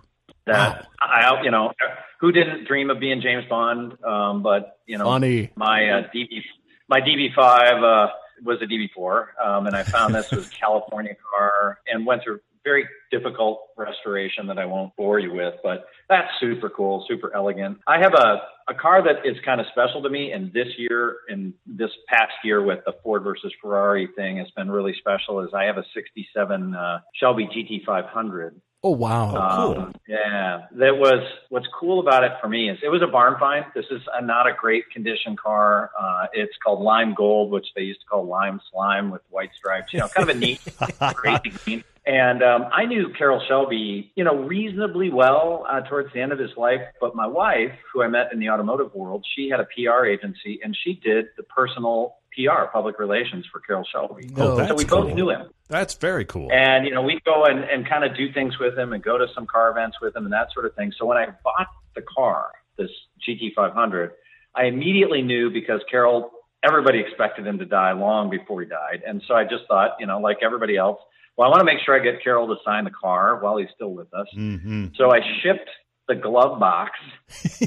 [0.47, 1.73] That I, you know,
[2.21, 3.97] who didn't dream of being James Bond?
[4.05, 5.51] Um, but you know, Funny.
[5.57, 6.43] my uh, DB
[6.89, 12.07] my DB5 uh, was a DB4, um, and I found this was California car and
[12.07, 17.05] went through very difficult restoration that I won't bore you with, but that's super cool,
[17.07, 17.79] super elegant.
[17.87, 21.17] I have a, a car that is kind of special to me, and this year,
[21.29, 25.41] and this past year with the Ford versus Ferrari thing has been really special.
[25.41, 28.55] Is I have a '67 uh, Shelby GT500
[28.85, 29.31] Oh wow.
[29.31, 29.83] cool.
[29.83, 33.37] um, yeah, that was what's cool about it for me is it was a barn
[33.41, 33.65] find.
[33.75, 35.91] This is a, not a great condition car.
[35.99, 39.95] Uh, it's called lime gold, which they used to call lime slime with white stripes.
[39.95, 40.61] You know, kind of a neat,
[41.15, 41.85] crazy green.
[42.07, 46.39] And um, I knew Carroll Shelby, you know, reasonably well uh, towards the end of
[46.39, 46.83] his life.
[47.01, 50.61] But my wife, who I met in the automotive world, she had a PR agency
[50.63, 54.29] and she did the personal PR, public relations for Carroll Shelby.
[54.37, 54.57] Oh, No.
[54.57, 55.03] that's so we cool.
[55.05, 55.49] both knew him.
[55.69, 56.51] That's very cool.
[56.53, 59.17] And, you know, we'd go and, and kind of do things with him and go
[59.17, 60.93] to some car events with him and that sort of thing.
[60.99, 62.91] So when I bought the car, this
[63.27, 64.11] GT500,
[64.55, 66.31] I immediately knew because Carroll,
[66.63, 69.03] everybody expected him to die long before he died.
[69.07, 70.99] And so I just thought, you know, like everybody else,
[71.37, 73.69] well, I want to make sure I get Carroll to sign the car while he's
[73.75, 74.27] still with us.
[74.33, 75.69] hmm So I shipped
[76.07, 76.93] the glove box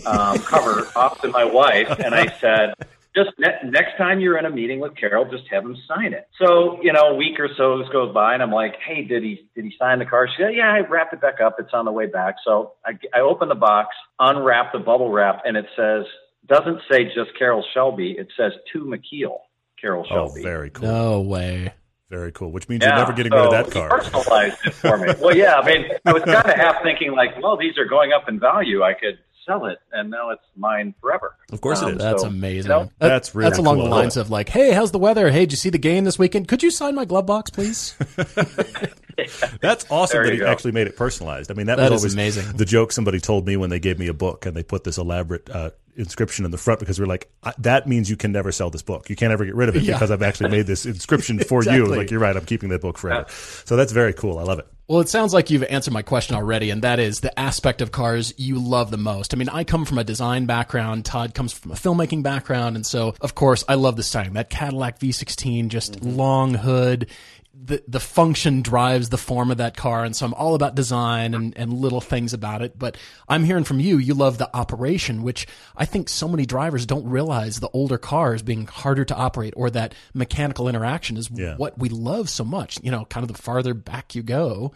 [0.06, 2.73] um, cover off to my wife, and I said,
[3.15, 6.27] just ne- next time you're in a meeting with Carroll, just have him sign it.
[6.39, 9.49] So you know, a week or so goes by, and I'm like, hey, did he
[9.56, 10.27] did he sign the car?
[10.27, 11.56] She said, yeah, I wrapped it back up.
[11.60, 12.36] It's on the way back.
[12.45, 16.06] So I, I open the box, unwrap the bubble wrap, and it says
[16.47, 18.12] doesn't say just Carroll Shelby.
[18.17, 19.39] It says to McKeel,
[19.82, 20.41] Carroll Shelby.
[20.41, 20.88] Oh, very cool.
[20.88, 21.73] No way.
[22.09, 22.51] Very cool.
[22.51, 23.89] Which means you're never getting rid of that car.
[23.89, 25.13] Personalized it for me.
[25.19, 25.55] well, yeah.
[25.55, 28.39] I mean, I was kind of half thinking like, well, these are going up in
[28.39, 28.81] value.
[28.81, 31.35] I could sell it, and now it's mine forever.
[31.51, 31.97] Of course it Um, is.
[31.99, 32.63] That's So, amazing.
[32.71, 33.86] you know, That- That's really that's along cool.
[33.86, 35.29] the lines of like, hey, how's the weather?
[35.29, 36.47] Hey, did you see the game this weekend?
[36.49, 37.95] Could you sign my glove box, please?
[39.62, 40.45] That's awesome that he go.
[40.47, 41.49] actually made it personalized.
[41.49, 42.55] I mean, that, That was always amazing.
[42.55, 44.97] the joke somebody told me when they gave me a book and they put this
[44.97, 48.51] elaborate uh, inscription in the front because we're like, I, that means you can never
[48.51, 49.10] sell this book.
[49.10, 49.95] You can't ever get rid of it Yeah.
[49.95, 51.86] because I've actually made this inscription for you.
[51.88, 52.36] Like, you're right.
[52.36, 53.25] I'm keeping that book forever.
[53.65, 54.38] So that's very cool.
[54.38, 54.67] I love it.
[54.88, 57.91] Well, it sounds like you've answered my question already, and that is the aspect of
[57.91, 59.33] cars you love the most.
[59.33, 61.03] I mean, I come from a design background.
[61.03, 64.34] Todd comes from a filmmaking background, and so of course I love the styling.
[64.34, 66.17] That Cadillac V16, just mm-hmm.
[66.17, 67.08] long hood.
[67.60, 71.34] The the function drives the form of that car, and so I'm all about design
[71.34, 72.78] and, and little things about it.
[72.78, 72.97] But
[73.28, 77.08] I'm hearing from you, you love the operation, which I think so many drivers don't
[77.08, 81.56] realize the older cars being harder to operate, or that mechanical interaction is Yeah.
[81.56, 82.80] what we love so much.
[82.84, 84.71] You know, kind of the farther back you go,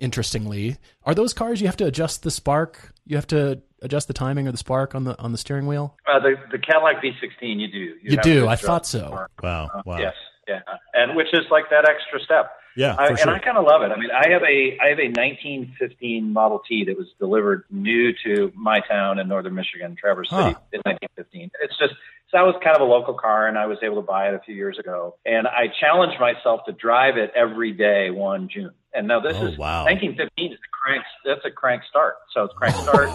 [0.00, 4.14] interestingly are those cars you have to adjust the spark you have to adjust the
[4.14, 7.60] timing or the spark on the on the steering wheel Uh, the the Cadillac V16,
[7.60, 7.78] you do.
[8.02, 8.48] You have do.
[8.48, 9.06] I thought so.
[9.06, 9.30] spark.
[9.42, 9.70] Wow.
[9.74, 9.98] Uh, Wow.
[9.98, 10.14] Yes.
[10.48, 10.60] Yeah.
[10.94, 12.50] and which is like that extra step.
[12.76, 13.28] Yeah, I, for sure.
[13.28, 13.90] and I kind of love it.
[13.92, 18.12] I mean, I have a I have a 1915 Model T that was delivered new
[18.24, 20.54] to my town in northern Michigan, Traverse City, Huh.
[20.72, 21.50] in 1915.
[21.62, 21.94] It's just
[22.30, 24.34] so that was kind of a local car, and I was able to buy it
[24.34, 25.16] a few years ago.
[25.26, 28.72] And I challenged myself to drive it every day one June.
[28.92, 29.84] And now this Oh, is wow.
[29.84, 31.04] 1915 is a crank.
[31.24, 32.14] That's a crank start.
[32.34, 33.08] So it's crank start.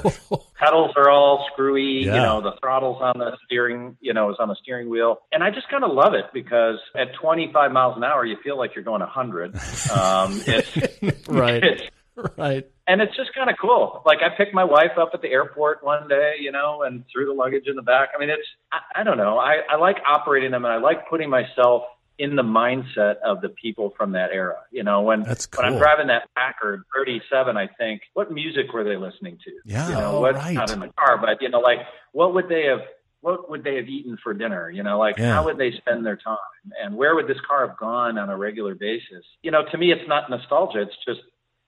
[0.57, 2.05] pedals are all screwy.
[2.05, 2.15] Yeah.
[2.15, 3.97] You know, the throttle's on the steering.
[3.99, 5.19] You know, is on the steering wheel.
[5.33, 8.57] And I just kind of love it because at 25 miles an hour, you feel
[8.57, 9.55] like you're going 100.
[9.95, 11.83] Um, it's right, it's
[12.37, 12.65] right.
[12.87, 14.01] and it's just kind of cool.
[14.05, 17.25] Like I picked my wife up at the airport one day, you know, and threw
[17.25, 18.09] the luggage in the back.
[18.15, 19.37] I mean, it's I, I don't know.
[19.37, 21.83] I, I like operating them, and I like putting myself
[22.17, 24.55] in the mindset of the people from that era.
[24.71, 28.85] You know, when That's when I'm driving that Packard 37, I think, what music were
[28.85, 29.51] they listening to?
[29.65, 29.89] Yeah.
[29.89, 30.53] you know, Oh, what right.
[30.55, 31.79] not in the car, but you know, like
[32.13, 32.79] what would they have?
[33.19, 34.69] What would they have eaten for dinner?
[34.69, 35.33] You know, like Yeah.
[35.33, 36.37] how would they spend their time,
[36.81, 39.25] and where would this car have gone on a regular basis?
[39.41, 40.81] You know, to me, it's not nostalgia.
[40.83, 41.21] It's just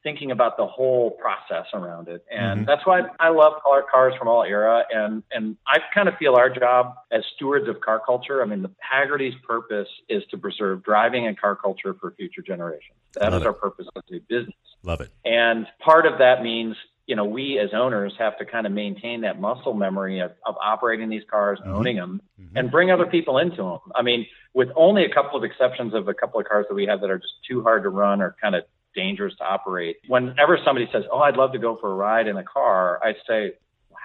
[0.07, 2.23] thinking about the whole process around it.
[2.31, 2.65] And Mhm.
[2.65, 4.85] that's why I love cars from all era.
[4.89, 8.41] And, and I kind of feel our job as stewards of car culture.
[8.41, 12.95] I mean, the Hagerty's purpose is to preserve driving and car culture for future generations.
[13.15, 13.47] That Love is it.
[13.47, 14.55] our purpose as a business.
[14.83, 15.09] Love it.
[15.25, 19.19] And part of that means, you know, we as owners have to kind of maintain
[19.21, 21.73] that muscle memory of, of operating these cars, Mhm.
[21.73, 22.51] owning them, Mhm.
[22.55, 23.79] and bring other people into them.
[23.93, 26.85] I mean, with only a couple of exceptions of a couple of cars that we
[26.85, 28.63] have that are just too hard to run or kind of
[28.97, 29.97] dangerous to operate.
[30.07, 33.13] Whenever somebody says, "Oh, I'd love to go for a ride in a car," I
[33.27, 33.53] say,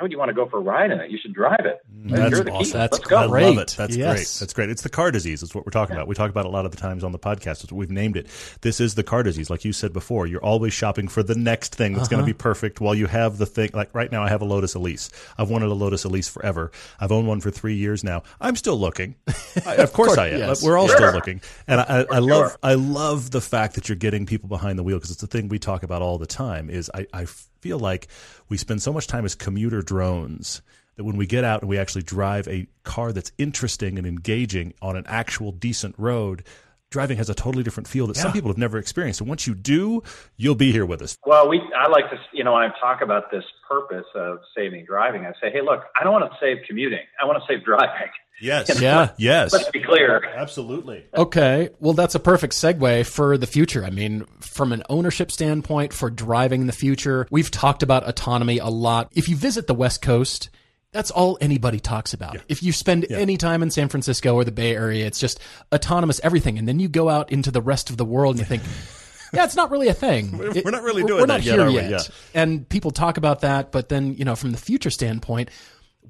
[0.03, 1.13] "Why would you want to go for a ride in it?
[1.13, 1.79] You should drive it.
[2.05, 2.11] Mm.
[2.11, 2.79] That's You're awesome.
[2.81, 3.45] That's Let's go." I great.
[3.47, 3.75] love it.
[3.79, 4.15] That's Yes.
[4.15, 4.41] great.
[4.41, 4.71] That's great.
[4.71, 5.41] It's the car disease.
[5.43, 6.09] That's what we're talking about.
[6.09, 7.45] We talk about it a lot of the times on the podcast.
[7.63, 8.27] That's what we've named it.
[8.63, 9.49] This is the car disease.
[9.49, 12.27] Like you said before, you're always shopping for the next thing that's going to uh-huh.
[12.27, 13.71] be perfect while you have the thing.
[13.73, 15.11] Like right now, I have a Lotus Elise.
[15.39, 16.73] I've wanted a Lotus Elise forever.
[16.99, 18.25] I've owned one for three years now.
[18.41, 19.15] I'm still looking.
[19.65, 20.39] I, of course I am.
[20.39, 20.65] yes.
[20.65, 20.97] We're all Sure.
[20.97, 21.41] still looking.
[21.69, 22.59] And I, I, I love, sure.
[22.63, 25.49] I love the fact that you're getting people behind the wheel because it's the thing
[25.49, 27.27] we talk about all the time is I, I
[27.63, 28.09] feel like
[28.49, 30.61] we spend so much time as commuter drones
[30.97, 34.75] that when we get out and we actually drive a car that's interesting and engaging
[34.83, 36.45] on an actual decent road,
[36.93, 39.21] driving has a totally different feel that some people have never experienced.
[39.21, 40.03] And once you do,
[40.37, 41.19] you'll be here with us.
[41.27, 44.85] Well, we I like to you know when I talk about this purpose of saving
[44.85, 47.01] driving, I say, hey, look, I don't want to save commuting.
[47.21, 48.11] I want to save driving.
[48.41, 48.71] Yes.
[48.83, 49.11] Yeah.
[49.17, 49.53] Yes.
[49.53, 50.25] Let's be clear.
[50.35, 51.05] Absolutely.
[51.15, 53.85] Okay, well, that's a perfect segue for the future.
[53.85, 58.59] I mean, from an ownership standpoint, for driving in the future, we've talked about autonomy
[58.59, 59.13] a lot.
[59.15, 60.51] If you visit the West Coast,
[60.93, 62.37] that's all anybody talks about.
[62.49, 65.41] If you spend any time in San Francisco or the Bay Area, it's just
[65.73, 66.59] autonomous everything.
[66.59, 68.63] And then you go out into the rest of the world and you think,
[69.33, 70.37] yeah, it's not really a thing.
[70.37, 71.75] We're- we're not really doing we're that not yet, here are we?
[71.77, 71.91] yet.
[71.91, 72.01] Yeah.
[72.35, 75.49] And people talk about that, but then, you know, from the future standpoint,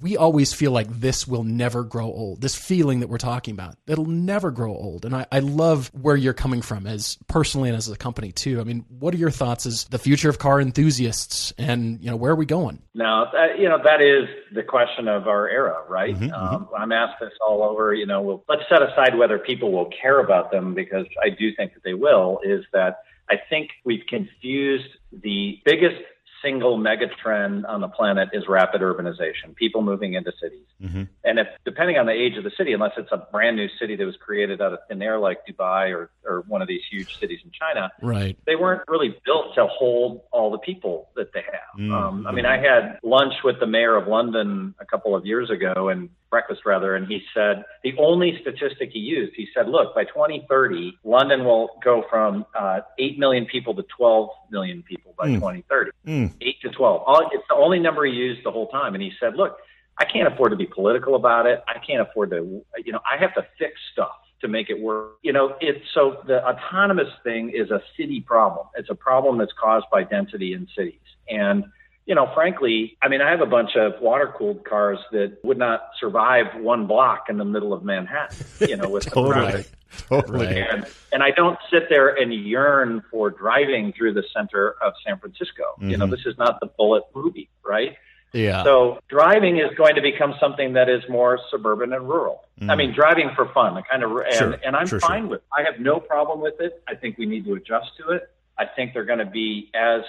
[0.01, 2.41] we always feel like this will never grow old.
[2.41, 5.05] This feeling that we're talking about, it'll never grow old.
[5.05, 8.61] And I, I love where you're coming from as personally and as a company too.
[8.61, 12.17] I mean, what are your thoughts as the future of car enthusiasts and, you know,
[12.17, 12.83] where are we going?
[12.95, 16.17] Now, that, you know, that is the question of our era, right?
[16.17, 19.73] Mhm, um, I'm asked this all over, you know, well, let's set aside whether people
[19.73, 23.71] will care about them because I do think that they will, is that I think
[23.85, 26.03] we've confused the biggest
[26.43, 30.67] single mega trend on the planet is rapid urbanization, people moving into cities.
[30.83, 31.09] Mhm.
[31.25, 33.97] And if, depending on the age of the city, unless it's a brand new city
[33.97, 37.17] that was created out of thin air like Dubai or, or one of these huge
[37.19, 38.37] cities in China, Right.
[38.45, 41.79] they weren't really built to hold all the people that they have.
[41.79, 41.93] Mm.
[41.93, 45.49] Um, I mean, I had lunch with the mayor of London a couple of years
[45.51, 49.95] ago, and breakfast rather, and he said the only statistic he used, he said, look,
[49.95, 55.29] by 2030, London will go from uh, 8 million people to 12 million people by
[55.29, 55.35] Mm.
[55.35, 55.91] 2030.
[56.07, 56.33] Mm.
[56.41, 57.03] 8 to 12.
[57.07, 58.95] All, it's the only number he used the whole time.
[58.95, 59.59] And he said, look,
[59.99, 61.63] I can't afford to be political about it.
[61.69, 62.39] I can't afford to,
[62.85, 65.19] you know, I have to fix stuff to make it work.
[65.23, 68.67] You know, it's so the autonomous thing is a city problem.
[68.75, 70.99] It's a problem that's caused by density in cities.
[71.29, 71.65] And,
[72.07, 75.59] you know, frankly, I mean, I have a bunch of water cooled cars that would
[75.59, 79.65] not survive one block in the middle of Manhattan, you know, with the Totally.
[80.09, 80.59] Totally.
[80.61, 85.19] And, and I don't sit there and yearn for driving through the center of San
[85.19, 85.65] Francisco.
[85.81, 86.11] You know, Mhm.
[86.13, 87.97] this is not the Bullitt movie, right?
[88.33, 88.65] Yeah.
[88.65, 92.45] So driving is going to become something that is more suburban and rural.
[92.69, 95.31] I mean, driving for fun, the kind of, and, Sure, and I'm sure, fine sure.
[95.31, 95.43] with.
[95.57, 96.83] I have no problem with it.
[96.89, 98.31] I think we need to adjust to it.
[98.57, 100.03] I think they're going to be as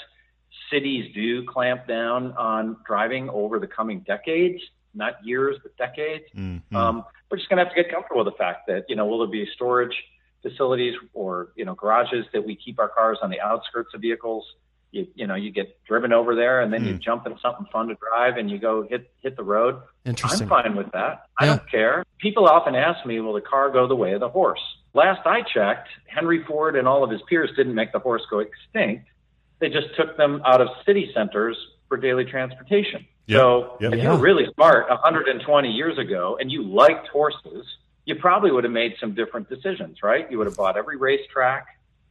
[0.70, 4.62] cities do clamp down on driving over the coming decades,
[4.94, 6.26] not years but decades.
[6.36, 6.62] Mhm.
[6.74, 9.06] Um, we're just going to have to get comfortable with the fact that you know
[9.06, 9.96] will there be storage
[10.42, 14.46] facilities or you know garages that we keep our cars on the outskirts of vehicles.
[14.92, 17.00] You, you know, you get driven over there, and then you Mm.
[17.00, 19.82] jump in something fun to drive, and you go hit hit the road.
[20.06, 20.44] Interesting.
[20.44, 21.26] I'm fine with that.
[21.40, 22.06] I don't care.
[22.20, 24.62] People often ask me, "Will the car go the way of the horse?"
[24.94, 28.38] last I checked, Henry Ford and all of his peers didn't make the horse go
[28.38, 29.08] extinct.
[29.60, 33.06] They just took them out of city centers for daily transportation.
[33.28, 33.40] Yep.
[33.40, 33.94] So Yep.
[33.94, 34.04] if Yeah.
[34.04, 37.66] you were really smart 120 years ago and you liked horses,
[38.06, 40.30] you probably would have made some different decisions, right?
[40.30, 41.66] You would have bought every racetrack.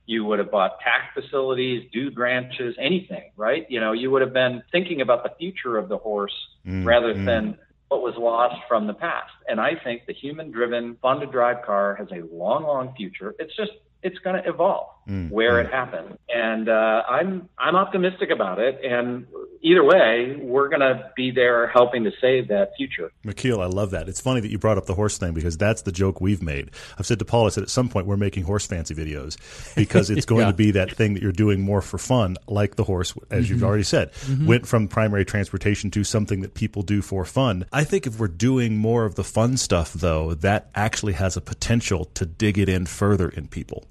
[0.06, 3.66] You would have bought tack facilities, dude ranches, anything, right?
[3.70, 6.34] You know, you would have been thinking about the future of the horse
[6.66, 7.26] Mm, rather mm.
[7.26, 9.32] than what was lost from the past.
[9.48, 13.34] And I think the human driven, fun to drive car has a long, long future.
[13.38, 16.16] It's just, it's going to evolve Mm, where it happened.
[16.32, 18.80] And uh, I'm, I'm optimistic about it.
[18.84, 19.26] And
[19.60, 23.10] either way, we're going to be there helping to save that future.
[23.24, 24.08] McKeel, I love that.
[24.08, 26.70] It's funny that you brought up the horse thing because that's the joke we've made.
[26.98, 29.36] I've said to Paul, I said at some point we're making horse fancy videos
[29.74, 30.52] because it's going Yeah.
[30.52, 33.64] to be that thing that you're doing more for fun, like the horse, as you've
[33.64, 34.12] already said,
[34.44, 37.66] went from primary transportation to something that people do for fun.
[37.72, 41.40] I think if we're doing more of the fun stuff, though, that actually has a
[41.40, 43.84] potential to dig it in further in people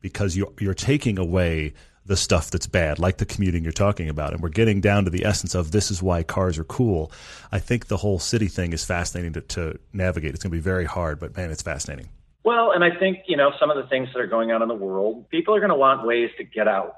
[0.00, 1.74] because you're, you're taking away
[2.06, 4.32] the stuff that's bad, like the commuting you're talking about.
[4.32, 7.10] And we're getting down to the essence of this is why cars are cool.
[7.50, 10.34] I think the whole city thing is fascinating to, to navigate.
[10.34, 12.08] It's going to be very hard, but man, it's fascinating.
[12.44, 14.68] Well, and I think, you know, some of the things that are going on in
[14.68, 16.94] the world, people are going to want ways to get out,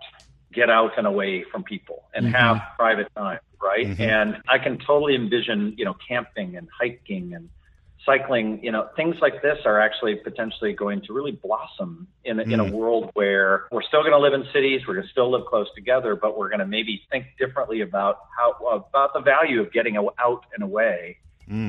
[0.52, 2.34] get out and away from people and mm-hmm.
[2.34, 3.86] have private time, right?
[3.86, 4.02] Mm-hmm.
[4.02, 7.48] And I can totally envision, you know, camping and hiking and
[8.08, 12.42] cycling, you know, things like this are actually potentially going to really blossom in a,
[12.42, 15.30] in a world where we're still going to live in cities, we're going to still
[15.30, 18.54] live close together, but we're going to maybe think differently about how
[18.94, 21.18] about the value of getting out and away.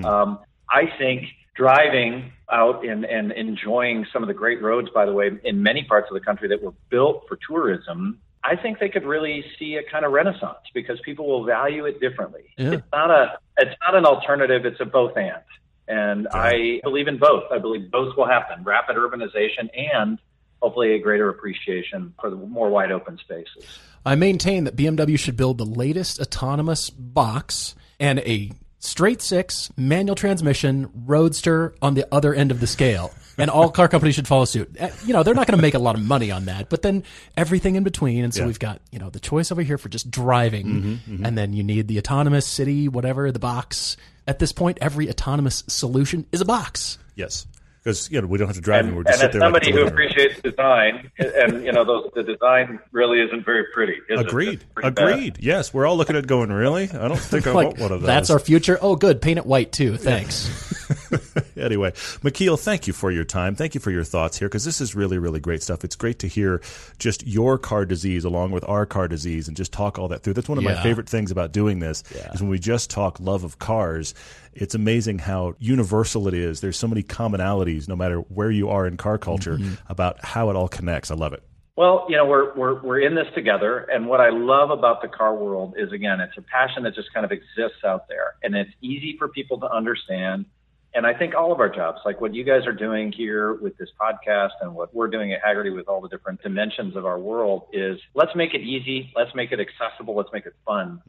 [0.06, 1.26] Um, I think
[1.56, 5.84] driving out and, and enjoying some of the great roads, by the way, in many
[5.84, 9.76] parts of the country that were built for tourism, I think they could really see
[9.76, 12.46] a kind of renaissance because people will value it differently.
[12.58, 12.72] Yeah.
[12.72, 15.44] It's not a it's not an alternative, it's a both and.
[15.90, 17.52] And I believe in both.
[17.52, 18.64] I believe both will happen.
[18.64, 20.20] Rapid urbanization and
[20.62, 23.66] hopefully a greater appreciation for the more wide open spaces.
[24.06, 30.16] I maintain that BMW should build the latest autonomous box and a straight six manual
[30.16, 33.12] transmission roadster on the other end of the scale.
[33.38, 34.76] And all car companies should follow suit.
[34.80, 36.82] Uh, You know, they're not going to make a lot of money on that, but
[36.82, 37.04] then
[37.38, 38.24] everything in between.
[38.26, 38.48] And so Yeah.
[38.48, 41.00] we've got, you know, the choice over here for just driving.
[41.24, 43.96] And then you need the autonomous city, whatever, the box.
[44.30, 47.00] At this point, every autonomous solution is a box.
[47.16, 47.48] Yes.
[47.84, 49.04] Because, you know, we don't have to drive And, anywhere.
[49.08, 49.42] and Just sit as there.
[49.42, 53.96] somebody it's who appreciates design, and you know, those, the design really isn't very pretty.
[54.08, 54.20] is?
[54.20, 54.56] Agreed.
[54.62, 55.10] It's pretty bad.
[55.10, 55.38] Agreed.
[55.40, 55.74] Yes.
[55.74, 56.84] We're all looking at going, really?
[56.92, 58.08] I don't think I Like, want one of those.
[58.08, 58.78] that's our future.
[58.82, 59.20] Oh, good.
[59.22, 59.98] Paint it white, too.
[59.98, 60.48] Thanks.
[61.58, 61.92] anyway,
[62.22, 63.56] McKeel, thank you for your time.
[63.56, 65.84] Thank you for your thoughts here because this is really, really great stuff.
[65.84, 66.62] It's great to hear
[66.98, 70.34] just your car disease along with our car disease and just talk all that through.
[70.34, 73.44] That's one of my favorite things about doing this is when we just talk love
[73.44, 74.14] of cars.
[74.54, 76.62] It's amazing how universal it is.
[76.62, 79.74] There's so many commonalities, no matter where you are in car culture, Mm-hmm.
[79.92, 81.10] about how it all connects.
[81.12, 81.44] I love it.
[81.76, 83.80] Well, you know, we're, we're, we're in this together.
[83.80, 87.12] And what I love about the car world is, again, it's a passion that just
[87.14, 88.36] kind of exists out there.
[88.44, 90.46] And it's easy for people to understand.
[90.94, 93.78] And I think all of our jobs, like what you guys are doing here with
[93.78, 97.20] this podcast and what we're doing at Hagerty with all the different dimensions of our
[97.20, 101.02] world, is let's make it easy, let's make it accessible, let's make it fun.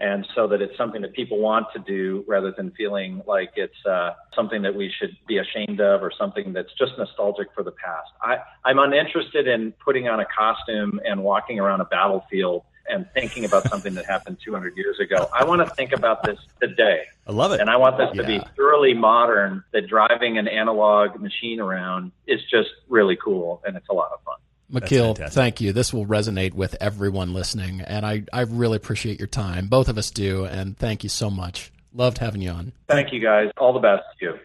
[0.00, 3.86] And so that it's something that people want to do rather than feeling like it's
[3.86, 7.72] uh, something that we should be ashamed of or something that's just nostalgic for the
[7.72, 8.10] past.
[8.20, 13.44] I, I'm uninterested in putting on a costume and walking around a battlefield and thinking
[13.44, 15.28] about something that happened 200 years ago.
[15.34, 17.02] I want to think about this today.
[17.26, 17.60] I love it.
[17.60, 22.40] And I want this to be thoroughly modern, that driving an analog machine around is
[22.50, 24.36] just really cool and it's a lot of fun.
[24.70, 25.72] McKeel, thank you.
[25.72, 29.68] This will resonate with everyone listening, and I, I really appreciate your time.
[29.68, 31.72] Both of us do, and thank you so much.
[31.94, 32.72] Loved having you on.
[32.86, 33.50] Thank you guys.
[33.56, 34.38] All the best to you.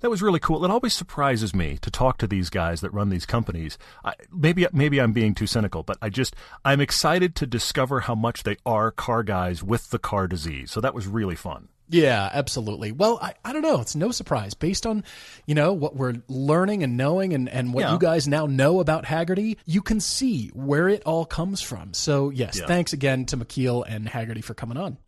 [0.00, 0.64] That was really cool.
[0.64, 3.76] It always surprises me to talk to these guys that run these companies.
[4.04, 6.34] I, maybe maybe I'm being too cynical, but I just
[6.64, 10.70] I'm excited to discover how much they are car guys with the car disease.
[10.70, 11.68] So that was really fun.
[11.92, 12.92] Yeah, absolutely.
[12.92, 13.80] Well, I, I don't know.
[13.80, 15.02] It's no surprise based on,
[15.44, 17.92] you know, what we're learning and knowing and, and what Yeah.
[17.94, 19.56] you guys now know about Hagerty.
[19.66, 21.92] You can see where it all comes from.
[21.92, 22.66] So, yes, Yeah.
[22.66, 24.98] thanks again to McKeel and Hagerty for coming on.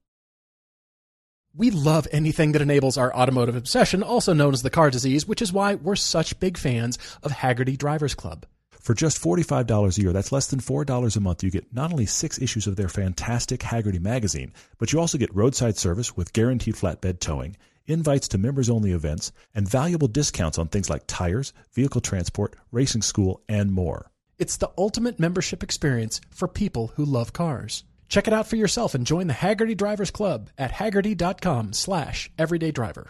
[1.55, 5.43] We love anything that enables our automotive obsession, also known as the car disease, which
[5.43, 8.47] is why we're such big fans of Hagerty Drivers Club.
[8.71, 12.07] For just $45 a year, that's less than $4 a month, you get not only
[12.07, 16.75] six issues of their fantastic Hagerty magazine, but you also get roadside service with guaranteed
[16.75, 22.01] flatbed towing, invites to members only events, and valuable discounts on things like tires, vehicle
[22.01, 24.11] transport, racing school, and more.
[24.39, 27.85] It's the ultimate membership experience for people who love cars.
[28.13, 33.07] Check it out for yourself and join the Hagerty Drivers Club at hagerty.com slash everydaydriver.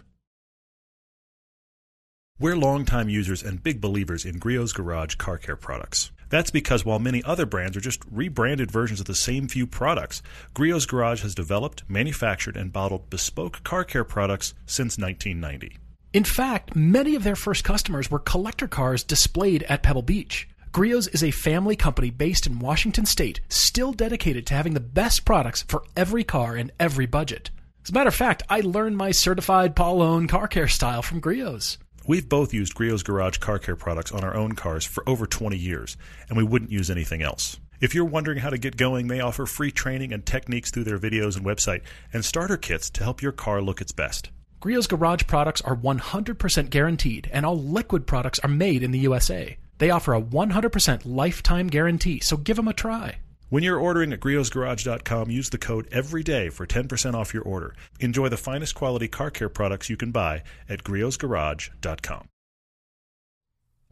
[2.38, 6.12] We're longtime users and big believers in Griot's Garage car care products.
[6.28, 10.22] That's because while many other brands are just rebranded versions of the same few products,
[10.54, 15.78] Griot's Garage has developed, manufactured, and bottled bespoke car care products since 1990.
[16.12, 20.46] In fact, many of their first customers were collector cars displayed at Pebble Beach.
[20.72, 25.26] Griot's is a family company based in Washington state, still dedicated to having the best
[25.26, 27.50] products for every car and every budget.
[27.84, 31.20] As a matter of fact, I learned my certified Paul Own car care style from
[31.20, 31.76] Griot's.
[32.08, 35.58] We've both used Griot's Garage car care products on our own cars for over 20
[35.58, 35.98] years,
[36.30, 37.60] and we wouldn't use anything else.
[37.82, 40.98] If you're wondering how to get going, they offer free training and techniques through their
[40.98, 41.82] videos and website
[42.14, 44.30] and starter kits to help your car look its best.
[44.58, 49.58] Griot's Garage products are 100% guaranteed, and all liquid products are made in the USA.
[49.78, 53.18] They offer a 100% lifetime guarantee, so give them a try.
[53.48, 57.74] When you're ordering at griotsgarage.com, use the code EVERYDAY for 10% off your order.
[58.00, 62.28] Enjoy the finest quality car care products you can buy at griotsgarage.com.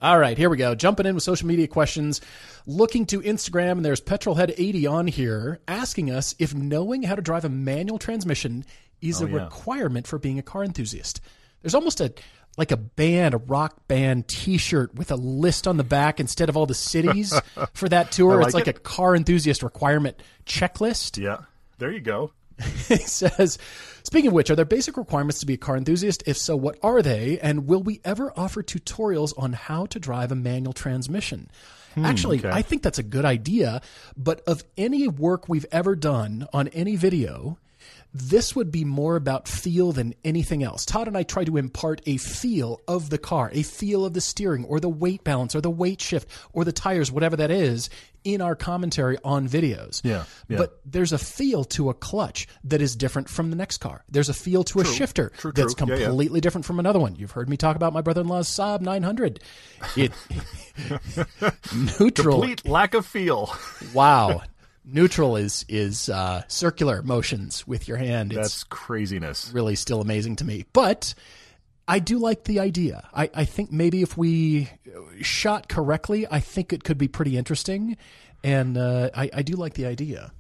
[0.03, 0.75] All right, here we go.
[0.75, 2.23] Jumping in with social media questions.
[2.67, 7.45] Looking to Instagram, and there's Petrolhead80 on here asking us if knowing how to drive
[7.45, 8.65] a manual transmission
[9.03, 9.45] is Oh, a yeah.
[9.45, 11.21] requirement for being a car enthusiast.
[11.63, 12.13] There's almost a
[12.59, 16.57] like a band, a rock band T-shirt with a list on the back instead of
[16.57, 17.33] all the cities
[17.75, 18.43] for that tour.
[18.43, 18.79] I it's like like it.
[18.79, 21.17] a car enthusiast requirement checklist.
[21.23, 21.39] Yeah.
[21.79, 22.33] There you go.
[22.89, 23.57] he says,
[24.03, 26.23] speaking of which, are there basic requirements to be a car enthusiast?
[26.27, 27.39] If so, what are they?
[27.41, 31.51] And will we ever offer tutorials on how to drive a manual transmission?
[31.95, 32.51] Hmm, Actually, okay.
[32.51, 33.81] I think that's a good idea.
[34.17, 37.59] But of any work we've ever done on any video,
[38.13, 40.85] this would be more about feel than anything else.
[40.85, 44.21] Todd and I try to impart a feel of the car, a feel of the
[44.21, 47.89] steering or the weight balance or the weight shift or the tires, whatever that is,
[48.25, 50.03] in our commentary on videos.
[50.05, 50.59] Yeah, yeah.
[50.59, 54.05] But there's a feel to a clutch that is different from the next car.
[54.11, 55.87] There's a feel to a shifter True, that's true.
[55.89, 56.07] Yeah, yeah.
[56.07, 57.17] completely different from another one.
[57.17, 59.41] You've heard me talk about my brother-in-law's Saab 900.
[59.97, 60.13] It
[62.01, 62.41] neutral.
[62.41, 63.55] Complete lack of feel.
[63.95, 64.43] Wow.
[64.93, 68.33] Neutral is is uh, circular motions with your hand.
[68.33, 69.51] It's That's craziness.
[69.53, 70.65] really still amazing to me.
[70.73, 71.15] But
[71.87, 73.09] I do like the idea.
[73.15, 74.71] I, I think maybe if we
[75.21, 77.97] shot correctly, I think it could be pretty interesting.
[78.45, 80.33] And uh, I, I do like the idea.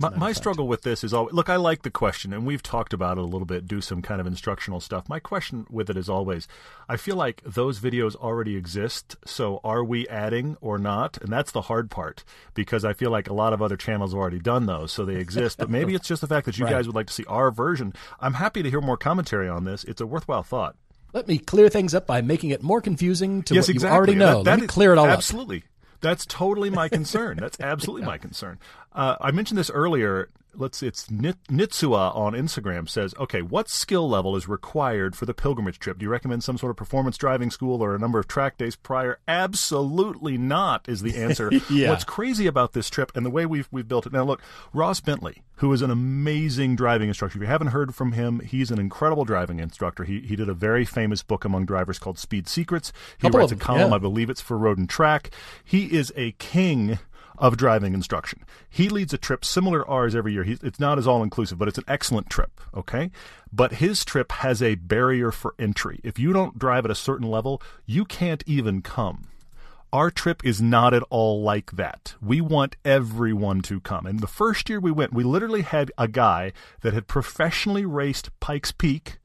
[0.00, 1.48] My, my struggle with this is always look.
[1.48, 3.66] I like the question, and we've talked about it a little bit.
[3.66, 5.08] Do some kind of instructional stuff.
[5.08, 6.46] My question with it is always,
[6.88, 9.16] I feel like those videos already exist.
[9.24, 11.18] So are we adding or not?
[11.18, 12.22] And that's the hard part
[12.54, 15.16] because I feel like a lot of other channels have already done those, so they
[15.16, 15.58] exist.
[15.58, 16.72] but maybe it's just the fact that you Right.
[16.74, 17.92] guys would like to see our version.
[18.20, 19.82] I'm happy to hear more commentary on this.
[19.84, 20.76] It's a worthwhile thought.
[21.12, 23.90] Let me clear things up by making it more confusing to yes, what exactly.
[23.94, 24.42] you already know.
[24.44, 25.10] that- Let me is- clear it all up.
[25.18, 25.64] Absolutely.
[26.00, 27.38] That's totally my concern.
[27.38, 28.58] That's absolutely my concern.
[28.92, 30.30] Uh, I mentioned this earlier.
[30.54, 30.82] Let's.
[30.82, 35.98] It's Nitsua on Instagram says, "Okay, what skill level is required for the pilgrimage trip?
[35.98, 38.74] Do you recommend some sort of performance driving school or a number of track days
[38.74, 39.20] prior?
[39.28, 40.88] Absolutely not.
[40.88, 41.52] Is the answer.
[41.70, 41.90] Yeah.
[41.90, 44.12] What's crazy about this trip and the way we've we've built it.
[44.12, 44.40] Now, look,
[44.72, 47.38] Ross Bentley, who is an amazing driving instructor.
[47.38, 50.04] If you haven't heard from him, he's an incredible driving instructor.
[50.04, 52.92] He he did a very famous book among drivers called Speed Secrets.
[53.18, 53.96] He Couple writes a of column, yeah.
[53.96, 55.30] I believe it's for Road and Track.
[55.64, 56.98] He is a king
[57.38, 58.44] of driving instruction.
[58.68, 60.44] He leads a trip similar to ours every year.
[60.44, 62.60] He's, it's not as all inclusive, but it's an excellent trip.
[62.74, 63.10] Okay,
[63.52, 66.00] but his trip has a barrier for entry.
[66.02, 69.28] If you don't drive at a certain level, you can't even come.
[69.90, 72.14] Our trip is not at all like that.
[72.20, 74.04] We want everyone to come.
[74.04, 78.28] And the first year we went, we literally had a guy that had professionally raced
[78.38, 79.16] Pikes Peak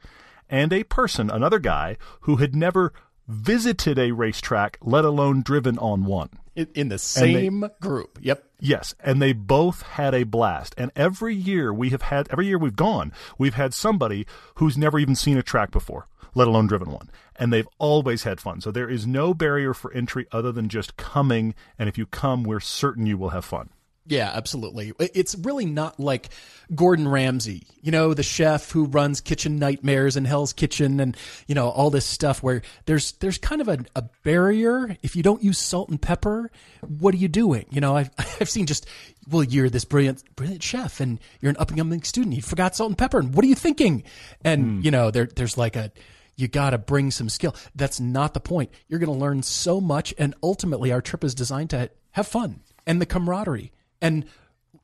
[0.50, 2.94] and a person, another guy, who had never
[3.28, 6.30] visited a racetrack, let alone driven on one.
[6.56, 8.20] In, in the same group.
[8.22, 8.44] Yep.
[8.60, 10.76] Yes, and they both had a blast.
[10.78, 15.00] And every year we have had, every year we've gone, we've had somebody who's never
[15.00, 17.10] even seen a track before, let alone driven one.
[17.36, 18.62] And they've always had fun.
[18.62, 21.56] So there is no barrier for entry other than just coming.
[21.80, 23.70] And if you come, we're certain you will have fun.
[24.06, 24.92] Yeah, absolutely.
[25.00, 26.28] It's really not like
[26.76, 31.16] Gordon Ramsay, you know, the chef who runs Kitchen Nightmares and Hell's Kitchen and,
[31.48, 34.98] you know, all this stuff where there's there's kind of a, a barrier.
[35.04, 36.52] If you don't use salt and pepper,
[36.82, 37.66] what are you doing?
[37.70, 38.10] You know, I've
[38.42, 38.86] I've seen just
[39.30, 42.36] well, you're this brilliant brilliant chef and you're an up and coming student.
[42.36, 43.20] You forgot salt and pepper.
[43.20, 44.04] And what are you thinking?
[44.44, 44.82] And, hmm.
[44.82, 45.94] you know, there there's like a
[46.36, 47.56] you got to bring some skill.
[47.74, 48.72] That's not the point.
[48.90, 52.62] You're going to learn so much and ultimately our trip is designed to have fun
[52.86, 53.72] and the camaraderie
[54.04, 54.26] and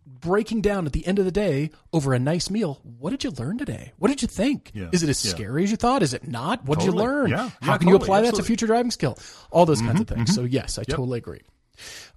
[0.05, 2.79] breaking down at the end of the day over a nice meal.
[2.83, 3.91] What did you learn today?
[3.97, 4.71] What did you think?
[4.73, 5.31] Yeah, Is it as yeah.
[5.31, 6.01] scary as you thought?
[6.01, 6.65] Is it not?
[6.65, 7.29] What did you learn?
[7.29, 8.37] Yeah, How can you totally, apply that to.
[8.37, 9.17] Mm-hmm, future driving skill?
[9.51, 10.33] All those kinds of things.
[10.33, 11.41] So yes, I totally agree.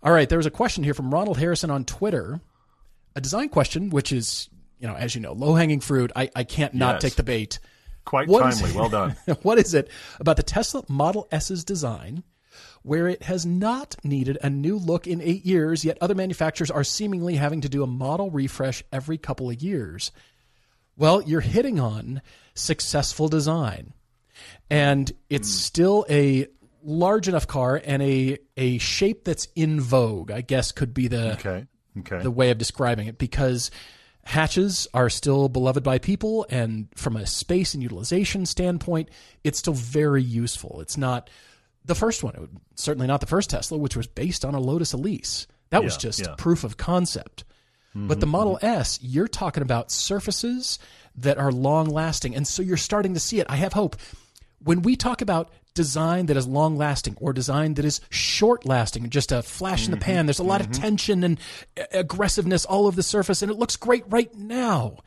[0.02, 2.40] All right, there was a question here from Ronald Harrison on Twitter.
[3.14, 4.48] A design question, which is,
[4.80, 6.10] you know, as you know, low hanging fruit.
[6.16, 7.02] I, I can't not Yes.
[7.02, 7.58] take the bait.
[8.04, 8.72] Quite What timely.
[8.74, 9.16] Well done.
[9.42, 9.88] what is it
[10.18, 12.24] about the Tesla Model S's design
[12.82, 16.84] where it has not needed a new look in eight years, yet other manufacturers are
[16.84, 20.10] seemingly having to do a model refresh every couple of years?
[20.96, 22.22] Well, you're hitting on
[22.54, 23.92] successful design.
[24.70, 25.58] And it's hmm.
[25.58, 26.46] still a
[26.82, 31.34] large enough car and a, a shape that's in vogue, I guess could be the,
[31.34, 31.66] Okay.
[31.98, 32.22] Okay.
[32.22, 33.70] the way of describing it because
[34.24, 39.08] hatches are still beloved by people and from a space and utilization standpoint
[39.42, 41.28] it's still very useful it's not
[41.84, 44.60] the first one it would- certainly not the first tesla which was based on a
[44.60, 46.34] lotus elise that was just yeah.
[46.36, 47.44] proof of concept
[47.94, 48.66] but the mm-hmm, model mm-hmm.
[48.66, 50.78] s you're talking about surfaces
[51.14, 53.96] that are long lasting and so you're starting to see it i have hope
[54.64, 59.08] when we talk about design that is long lasting or design that is short lasting,
[59.10, 61.40] just a flash in the mm-hmm, pan, there's a lot of tension and
[61.92, 64.98] aggressiveness all over the surface, and it looks great right now.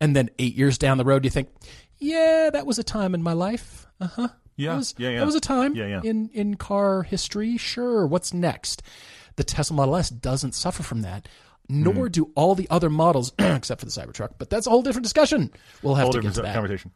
[0.00, 1.48] And then eight years down the road, you think,
[1.98, 3.86] yeah, that was a time in my life.
[4.00, 4.28] Uh huh.
[4.60, 5.18] Yeah, that was, yeah, yeah.
[5.20, 6.00] That was a time Yeah, yeah.
[6.04, 7.56] in in car history.
[7.56, 8.06] Sure.
[8.06, 8.82] What's next?
[9.36, 11.28] The Tesla Model S doesn't suffer from that.
[11.68, 12.10] Nor Hmm.
[12.10, 14.30] do all the other models, except for the Cybertruck.
[14.38, 15.52] But that's a whole different discussion.
[15.82, 16.52] We'll have whole to get to that.
[16.54, 16.90] conversation.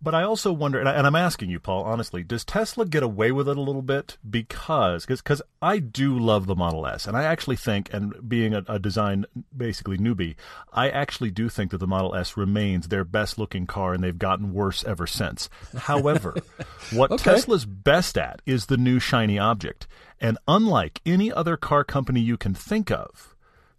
[0.00, 3.02] But I also wonder, and, I, and I'm asking you, Paul, honestly, does Tesla get
[3.02, 4.18] away with it a little bit?
[4.28, 8.62] Because because I do love the Model S, and I actually think, and being a,
[8.68, 9.24] a design
[9.56, 10.36] basically newbie,
[10.72, 14.18] I actually do think that the Model S remains their best looking car, and they've
[14.18, 15.48] gotten worse ever since.
[15.76, 16.34] However,
[16.92, 17.22] what Okay.
[17.22, 19.86] Tesla's best at is the new shiny object,
[20.20, 23.35] and unlike any other car company you can think of.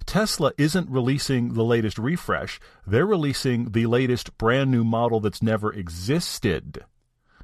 [0.07, 2.59] Tesla isn't releasing the latest refresh.
[2.87, 6.83] They're releasing the latest brand new model that's never existed.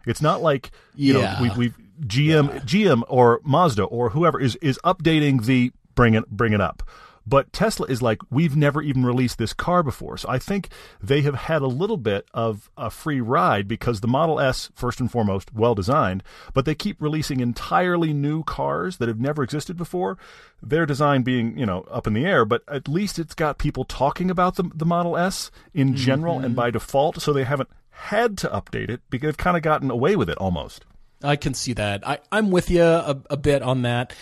[0.08, 1.36] It's not like you Yeah.
[1.36, 6.28] know we, we've GM GM or Mazda or whoever is is updating the bring it
[6.30, 6.82] bring it up.
[7.26, 10.18] But Tesla is like we've never even released this car before.
[10.18, 10.70] So I think
[11.02, 15.00] they have had a little bit of a free ride because the Model S first
[15.00, 19.78] and foremost well designed, but they keep releasing entirely new cars that have never existed
[19.78, 20.18] before.
[20.62, 23.86] Their design being, you know, up in the air, but at least it's got people
[23.86, 26.56] talking about the the Model S in general and mm-hmm.
[26.56, 30.16] by default, so they haven't had to update it because they've kind of gotten away
[30.16, 30.86] with it almost.
[31.24, 32.06] I can see that.
[32.06, 34.14] I, I'm with you a, a bit on that.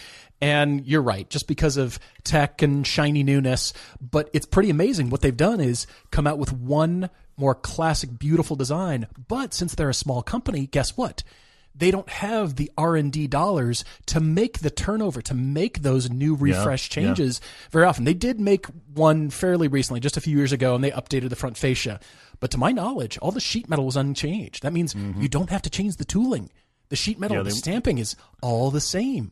[0.41, 3.73] And you're right, just because of tech and shiny newness.
[4.01, 5.09] But it's pretty amazing.
[5.11, 9.07] What they've done is come out with one more classic, beautiful design.
[9.27, 11.23] But since they're a small company, guess what?
[11.73, 16.09] They don't have the R and D dollars to make the turnover to make those
[16.09, 16.95] new refresh yeah.
[17.03, 17.39] changes
[17.71, 18.03] very often.
[18.03, 21.37] They did make one fairly recently, just a few years ago, and they updated the
[21.37, 21.99] front fascia.
[22.41, 24.63] But to my knowledge, all the sheet metal was unchanged.
[24.63, 26.49] That means you don't have to change the tooling.
[26.89, 27.45] The sheet metal, Mm-hmm.
[27.45, 29.31] Yeah, the they- stamping is all the same.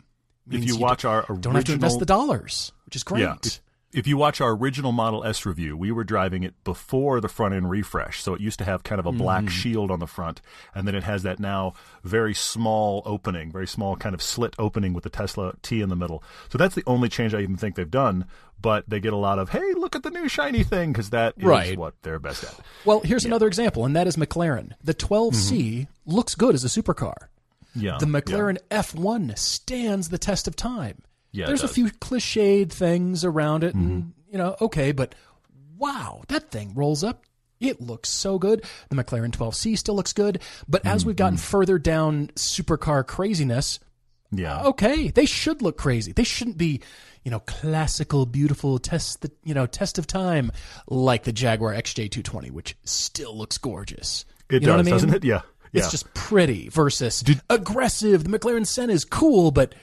[0.50, 3.22] If Means you watch our don't have to invest original- the dollars, which is great.
[3.22, 3.36] Yeah.
[3.44, 7.28] If, if you watch our original Model S review, we were driving it before the
[7.28, 8.22] front end refresh.
[8.22, 9.48] So it used to have kind of a black Mm-hmm.
[9.50, 10.42] shield on the front,
[10.76, 11.74] and then it has that now
[12.04, 15.96] very small opening, very small kind of slit opening with the Tesla T in the
[15.96, 16.24] middle.
[16.50, 18.26] So that's the only change I even think they've done.
[18.62, 21.34] But they get a lot of, hey, look at the new shiny thing, because that
[21.38, 21.78] is Right.
[21.78, 22.60] what they're best at.
[22.86, 24.74] Well, here's another example, and that is McLaren.
[24.84, 27.16] The 12C looks good as a supercar.
[27.80, 27.98] Yeah.
[28.00, 28.20] The yeah.
[28.20, 31.02] McLaren F1 stands the test of time.
[31.32, 34.10] Yeah, There's a few cliched things around it, and mm-hmm.
[34.32, 35.14] you know, okay, but
[35.78, 37.24] wow, that thing rolls up.
[37.60, 38.64] It looks so good.
[38.90, 41.44] The McLaren 12C still looks good, but as we've gotten mm-hmm.
[41.44, 43.80] further down supercar craziness,
[44.32, 44.58] Yeah.
[44.58, 46.14] Uh, okay, they should look crazy.
[46.14, 46.82] They shouldn't be,
[47.24, 50.52] you know, classical, beautiful test the you know test of time
[50.88, 54.26] like the Jaguar XJ220, which still looks gorgeous.
[54.50, 54.94] It you does, I mean?
[54.94, 55.24] doesn't it?
[55.24, 55.42] Yeah.
[55.72, 55.82] Yeah.
[55.84, 58.24] It's just pretty versus aggressive.
[58.24, 59.76] The McLaren Senna is cool, but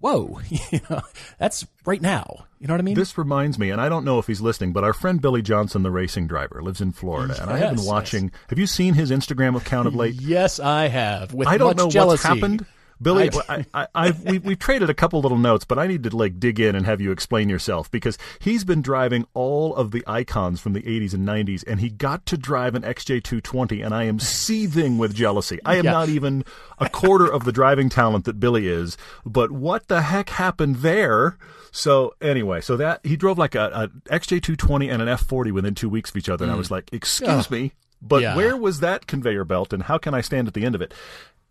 [0.00, 1.02] whoa, you know,
[1.38, 2.46] that's right now.
[2.58, 2.94] You know what I mean?
[2.94, 5.82] This reminds me, and I don't know if he's listening, but our friend Billy Johnson,
[5.82, 8.32] the racing driver, lives in Florida, and I have been Yes, watching.
[8.48, 10.14] Have you seen his Instagram account of late?
[10.14, 11.34] yes, I have.
[11.34, 12.12] With I don't know jealousy.
[12.12, 12.64] what's happened.
[13.00, 16.02] Billy, I- I, I, I've, we, we've traded a couple little notes, but I need
[16.04, 19.90] to like dig in and have you explain yourself because he's been driving all of
[19.90, 23.94] the icons from the 80s and 90s, and he got to drive an XJ220, and
[23.94, 25.58] I am seething with jealousy.
[25.64, 25.92] I am Yeah.
[25.92, 26.44] not even
[26.78, 31.36] a quarter of the driving talent that Billy is, but what the heck happened there?
[31.72, 35.88] So anyway, so that he drove like a, a XJ220 and an F40 within two
[35.90, 38.22] weeks of each other, and I was like, excuse me, but Mm.
[38.22, 38.36] Yeah.
[38.36, 40.94] where was that conveyor belt, and how can I stand at the end of it?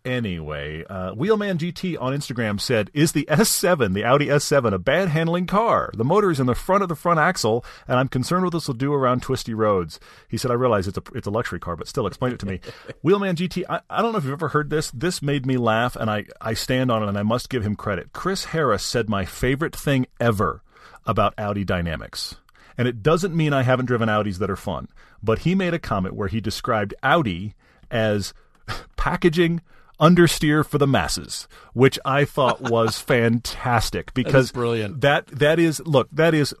[0.06, 5.08] Anyway, uh, Wheelman GT on Instagram said, "Is the S7, the Audi S7, a bad
[5.08, 5.90] handling car?
[5.96, 8.68] The motor is in the front of the front axle, and I'm concerned what this
[8.68, 9.98] will do around twisty roads."
[10.28, 12.46] He said, "I realize it's a it's a luxury car, but still, explain it to
[12.46, 12.60] me."
[13.02, 14.92] Wheelman GT, I, I don't know if you've ever heard this.
[14.92, 17.74] This made me laugh, and I I stand on it, and I must give him
[17.74, 18.12] credit.
[18.12, 20.62] Chris Harris said my favorite thing ever
[21.04, 22.36] about Audi Dynamics.
[22.78, 24.86] And it doesn't mean I haven't driven Audis that are fun,
[25.20, 27.54] but he made a comment where he described Audi
[27.90, 28.34] as
[28.96, 29.62] packaging
[30.00, 35.00] understeer for the masses, which I thought was fantastic because brilliant.
[35.00, 36.54] That that is look, that is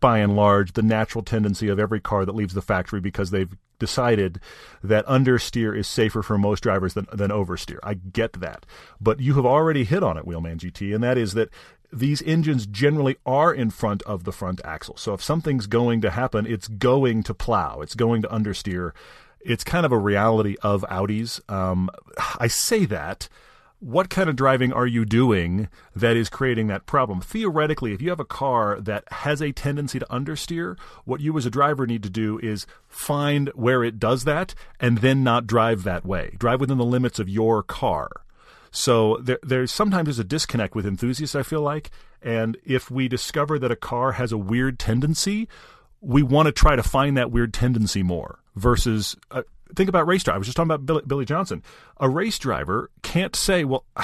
[0.00, 3.56] by and large the natural tendency of every car that leaves the factory because they've
[3.78, 4.40] decided
[4.82, 7.78] that understeer is safer for most drivers than, than oversteer.
[7.82, 8.64] I get that.
[9.00, 11.50] But you have already hit on it, Wheelman GT, and that is that
[11.92, 14.96] these engines generally are in front of the front axle.
[14.96, 18.92] So if something's going to happen, it's going to plow, it's going to understeer.
[19.40, 21.40] It's kind of a reality of Audis.
[21.50, 21.90] Um,
[22.38, 23.28] I say that.
[23.78, 27.20] What kind of driving are you doing that is creating that problem?
[27.20, 31.44] Theoretically, if you have a car that has a tendency to understeer, what you as
[31.44, 35.82] a driver need to do is find where it does that and then not drive
[35.84, 36.34] that way.
[36.38, 38.10] Drive within the limits of your car.
[38.70, 41.36] So there, there's sometimes there's a disconnect with enthusiasts.
[41.36, 41.90] I feel like,
[42.22, 45.48] and if we discover that a car has a weird tendency,
[46.00, 48.38] we want to try to find that weird tendency more.
[48.54, 49.42] Versus, uh,
[49.74, 50.36] think about race driver.
[50.36, 51.62] I was just talking about Billy, Billy Johnson.
[51.98, 53.84] A race driver can't say, "Well."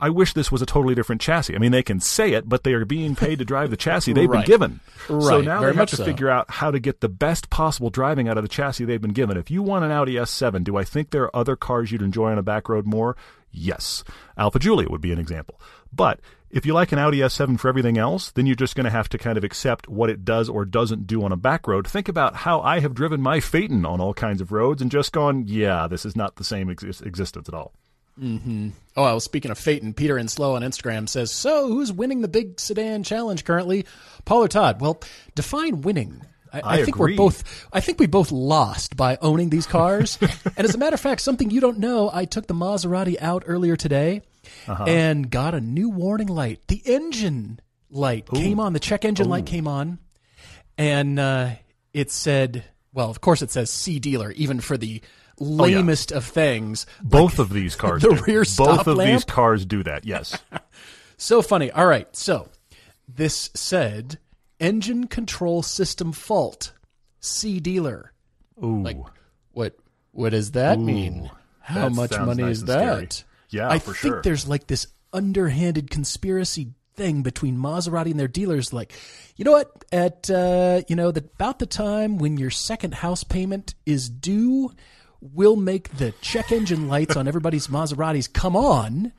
[0.00, 1.56] I wish this was a totally different chassis.
[1.56, 4.12] I mean, they can say it, but they are being paid to drive the chassis
[4.12, 4.46] they've Right.
[4.46, 4.80] been given.
[5.08, 5.22] Right.
[5.24, 6.04] So now Very they have to so.
[6.04, 9.12] figure out how to get the best possible driving out of the chassis they've been
[9.12, 9.36] given.
[9.36, 12.30] If you want an Audi S7, do I think there are other cars you'd enjoy
[12.30, 13.16] on a back road more?
[13.50, 14.04] Yes.
[14.36, 15.60] Alfa Giulia would be an example.
[15.92, 16.20] But
[16.50, 19.08] if you like an Audi S7 for everything else, then you're just going to have
[19.10, 21.86] to kind of accept what it does or doesn't do on a back road.
[21.86, 25.12] Think about how I have driven my Phaeton on all kinds of roads and just
[25.12, 27.72] gone, yeah, this is not the same exis- existence at all.
[28.20, 28.70] Mm-hmm.
[28.96, 32.28] Oh, well, speaking of Phaeton, Peter and Slow on Instagram says, So, who's winning the
[32.28, 33.86] big sedan challenge currently?
[34.24, 34.80] Paul or Todd?
[34.80, 35.00] Well,
[35.36, 36.22] define winning.
[36.52, 37.12] I, I think agree.
[37.12, 37.68] we're both.
[37.72, 40.18] I think we both lost by owning these cars.
[40.56, 43.44] and as a matter of fact, something you don't know, I took the Maserati out
[43.46, 44.22] earlier today
[44.66, 44.84] Uh-huh.
[44.84, 46.60] and got a new warning light.
[46.68, 48.72] The engine light came on.
[48.72, 49.98] The check engine light came on,
[50.76, 51.50] and uh,
[51.92, 55.00] it said, "Well, of course, it says C dealer, even for the
[55.38, 58.22] lamest of things." Both of these cars the do.
[58.22, 60.36] rear Both stop of these cars do that, yes.
[61.20, 61.70] So funny.
[61.72, 62.06] All right.
[62.16, 62.48] So
[63.08, 64.18] this said
[64.60, 66.72] engine control system fault.
[67.20, 68.12] C dealer.
[68.62, 68.82] Ooh.
[68.82, 68.98] Like
[69.50, 69.76] what
[70.12, 71.28] what does that mean?
[71.58, 73.12] How that much money nice is that?
[73.12, 73.28] scary.
[73.50, 73.56] That?
[73.56, 74.22] Yeah, I think sure.
[74.22, 78.92] there's like this underhanded conspiracy thing between Maserati and their dealers like
[79.36, 83.22] you know what at uh, you know the, about the time when your second house
[83.22, 84.72] payment is due
[85.20, 89.12] we'll make the check engine lights on everybody's Maseratis come on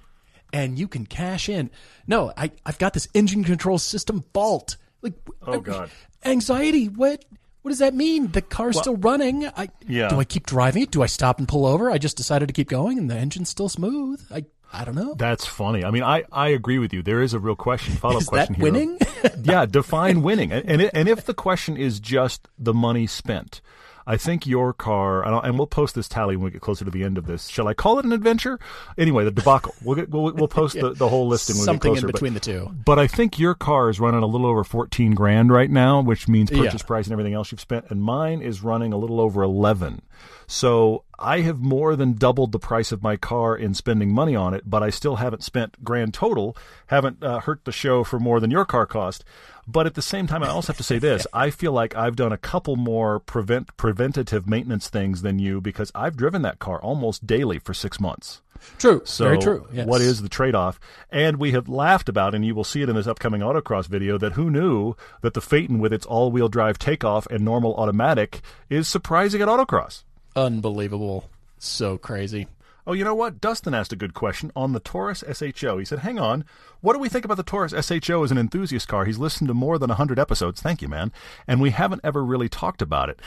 [0.53, 1.69] and you can cash in.
[2.07, 4.77] No, I, I've got this engine control system fault.
[5.01, 5.13] Like,
[5.45, 5.91] Oh, God.
[6.25, 6.87] anxiety.
[6.87, 7.23] What?
[7.61, 8.31] What does that mean?
[8.31, 9.45] The car's still running.
[9.47, 10.07] I Yeah.
[10.09, 10.91] do I keep driving it?
[10.91, 11.91] Do I stop and pull over?
[11.91, 14.21] I just decided to keep going, and the engine's still smooth.
[14.31, 15.15] I I don't know.
[15.15, 15.83] That's funny.
[15.83, 17.01] I mean, I, I agree with you.
[17.01, 18.71] There is a real question, follow up Is question that here.
[18.71, 18.99] winning?
[19.41, 20.51] yeah, define winning.
[20.51, 23.61] And and, it, and if the question is just the money spent,
[24.09, 27.03] I think your car, and, we'll post this tally when we get closer to the
[27.03, 27.47] end of this.
[27.47, 28.59] Shall I call it an adventure?
[28.97, 29.75] Anyway, the debacle.
[29.83, 32.13] We'll get, we'll, we'll post the, the whole listing when Something we get in closer.
[32.13, 32.75] between but, the two.
[32.85, 36.27] But I think your car is running a little over fourteen grand right now, which
[36.27, 36.63] means Yeah.
[36.63, 40.01] purchase price and everything else you've spent, and mine is running a little over eleven.
[40.47, 44.55] So I have more than doubled the price of my car in spending money on
[44.55, 46.57] it, but I still haven't spent grand total,
[46.87, 49.23] haven't uh, hurt the show for more than your car cost.
[49.71, 52.15] But at the same time, I also have to say this: I feel like I've
[52.15, 56.81] done a couple more prevent preventative maintenance things than you because I've driven that car
[56.81, 58.41] almost daily for six months.
[58.77, 59.01] True.
[59.05, 59.67] So Very true.
[59.71, 59.87] Yes.
[59.87, 60.79] what is the trade-off?
[61.09, 64.17] And we have laughed about, and you will see it in this upcoming autocross video,
[64.17, 68.87] that who knew that the Phaeton with its all-wheel drive takeoff and normal automatic is
[68.87, 70.03] surprising at autocross.
[70.35, 71.29] unbelievable?
[71.57, 72.47] So crazy.
[72.89, 73.39] Oh, you know what?
[73.39, 75.77] Dustin asked a good question on the Taurus SHO.
[75.77, 76.43] He said, "Hang on,
[76.81, 79.05] what do we think about the Taurus SHO as an enthusiast car?
[79.05, 80.59] He's listened to more than hundred episodes.
[80.59, 81.11] Thank you, man.
[81.45, 83.21] And we haven't ever really talked about it.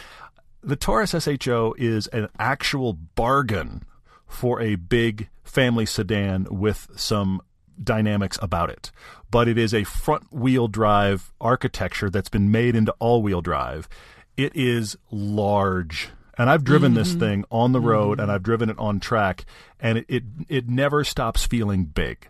[0.64, 3.84] The Taurus SHO is an actual bargain
[4.26, 7.40] for a big family sedan with some
[7.80, 8.90] dynamics about it.
[9.30, 13.88] But it is a front wheel drive architecture that's been made into all wheel drive.
[14.36, 16.10] It is large.
[16.38, 17.20] And I've driven this mm-hmm.
[17.20, 18.34] thing on the road and mm-hmm.
[18.34, 19.44] I've driven it on track
[19.80, 22.26] and it it, it never stops feeling big.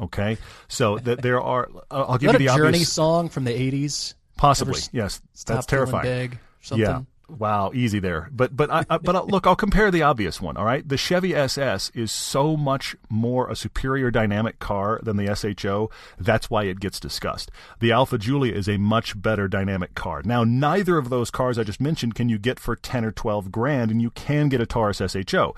[0.00, 0.38] Okay?
[0.68, 4.14] So that there are I'll give you a the Journey song from the '80s?
[4.36, 5.20] Possibly, yes.
[5.46, 6.04] That's terrifying.
[6.04, 6.38] Big.
[6.62, 6.86] Something.
[6.86, 7.02] Yeah.
[7.38, 8.28] Wow, easy there.
[8.32, 10.56] But but I, I but look, I'll compare the obvious one.
[10.56, 15.34] All right, the Chevy SS is so much more a superior dynamic car than the
[15.34, 15.90] SHO.
[16.18, 17.50] That's why it gets discussed.
[17.78, 20.22] The Alfa Giulia is a much better dynamic car.
[20.24, 23.52] Now, neither of those cars I just mentioned can you get for ten or twelve
[23.52, 25.54] grand, and you can get a Taurus SHO.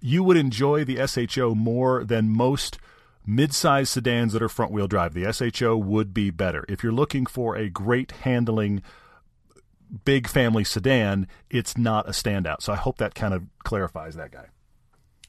[0.00, 2.78] You would enjoy the SHO more than most
[3.24, 5.14] mid-size sedans that are front-wheel drive.
[5.14, 8.82] The SHO would be better if you're looking for a great handling
[10.04, 12.62] big family sedan, it's not a standout.
[12.62, 14.46] So I hope that kind of clarifies that guy.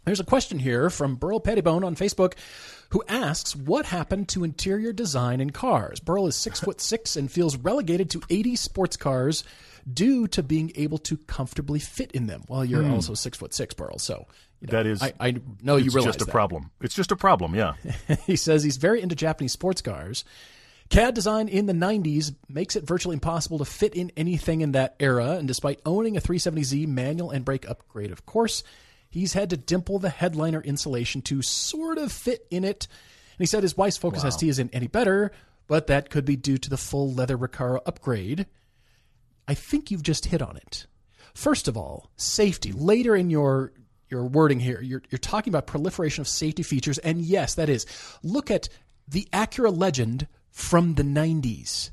[0.05, 2.33] There's a question here from Burl Pettibone on Facebook
[2.89, 6.01] who asks, What happened to interior design in cars?
[6.01, 9.45] Burl is six foot six and feels relegated to 80 sports cars
[9.91, 12.43] due to being able to comfortably fit in them.
[12.49, 12.93] Well, you're Hmm.
[12.93, 13.97] also six foot six, Burl.
[13.97, 14.27] So
[14.59, 16.31] you know, That is- I, I know you it's realize just a that.
[16.31, 16.71] problem.
[16.81, 17.73] It's just a problem, yeah.
[18.25, 20.23] he says he's very into Japanese sports cars.
[20.89, 24.95] CAD design in the 90s makes it virtually impossible to fit in anything in that
[24.99, 28.63] era, and despite owning a 370Z manual and brake upgrade, of course,
[29.09, 32.87] he's had to dimple the headliner insulation to sort of fit in it.
[33.37, 35.31] And he said his wife's Focus ST isn't any better,
[35.67, 38.45] but that could be due to the full leather Recaro upgrade.
[39.47, 40.85] I think you've just hit on it.
[41.33, 42.71] First of all, safety.
[42.71, 43.73] Later in your
[44.09, 47.85] your wording here, you're you're talking about proliferation of safety features, and yes, that is.
[48.21, 48.69] Look at
[49.07, 51.89] the Acura Legend from the '90s.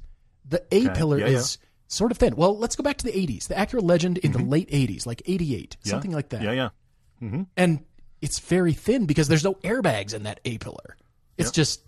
[0.48, 1.38] The A pillar Yeah, yeah.
[1.38, 1.58] is
[1.88, 2.36] sort of thin.
[2.36, 3.48] Well, let's go back to the '80s.
[3.48, 4.48] The Acura Legend in the mm-hmm.
[4.48, 6.68] late '80s, like '88, something like that Yeah, yeah.
[7.20, 7.42] Mm-hmm.
[7.56, 7.84] and
[8.22, 10.96] it's very thin because there's no airbags in that A pillar.
[11.36, 11.82] It's just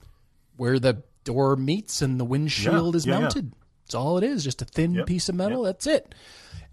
[0.57, 3.21] where the door meets and the windshield Yeah, is yeah, yeah.
[3.21, 3.53] mounted.
[3.85, 5.63] That's all it is, just a thin Yep, piece of metal.
[5.63, 6.15] That's it.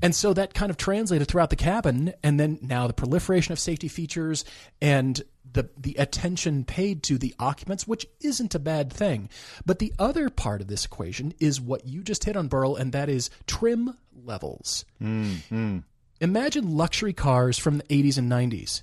[0.01, 3.59] And so that kind of translated throughout the cabin, and then now the proliferation of
[3.59, 4.45] safety features
[4.81, 5.21] and
[5.51, 9.29] the the attention paid to the occupants, which isn't a bad thing.
[9.65, 12.91] But the other part of this equation is what you just hit on, Burl, and
[12.91, 14.85] that is trim levels.
[15.01, 15.79] Mm-hmm.
[16.21, 18.81] Imagine luxury cars from the 80s and 90s.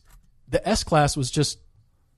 [0.48, 1.58] The S Class was just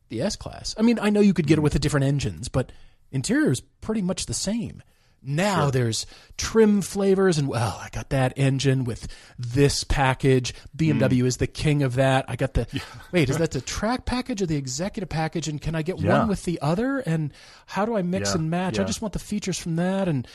[0.08, 0.74] the S Class.
[0.78, 2.72] I mean, I know you could get it with the different engines, but
[3.10, 4.82] interior is pretty much the same.
[5.22, 6.06] Now there's
[6.36, 9.08] trim flavors, and well, I got that engine with
[9.38, 10.54] this package.
[10.76, 11.26] BMW mm.
[11.26, 12.24] is the king of that.
[12.28, 12.66] I got the
[13.12, 15.48] wait, is that the track package or the executive package?
[15.48, 16.20] And can I get Yeah.
[16.20, 16.98] one with the other?
[16.98, 17.32] And
[17.66, 18.78] how do I mix Yeah, and match?
[18.78, 20.08] I just want the features from that.
[20.08, 20.26] And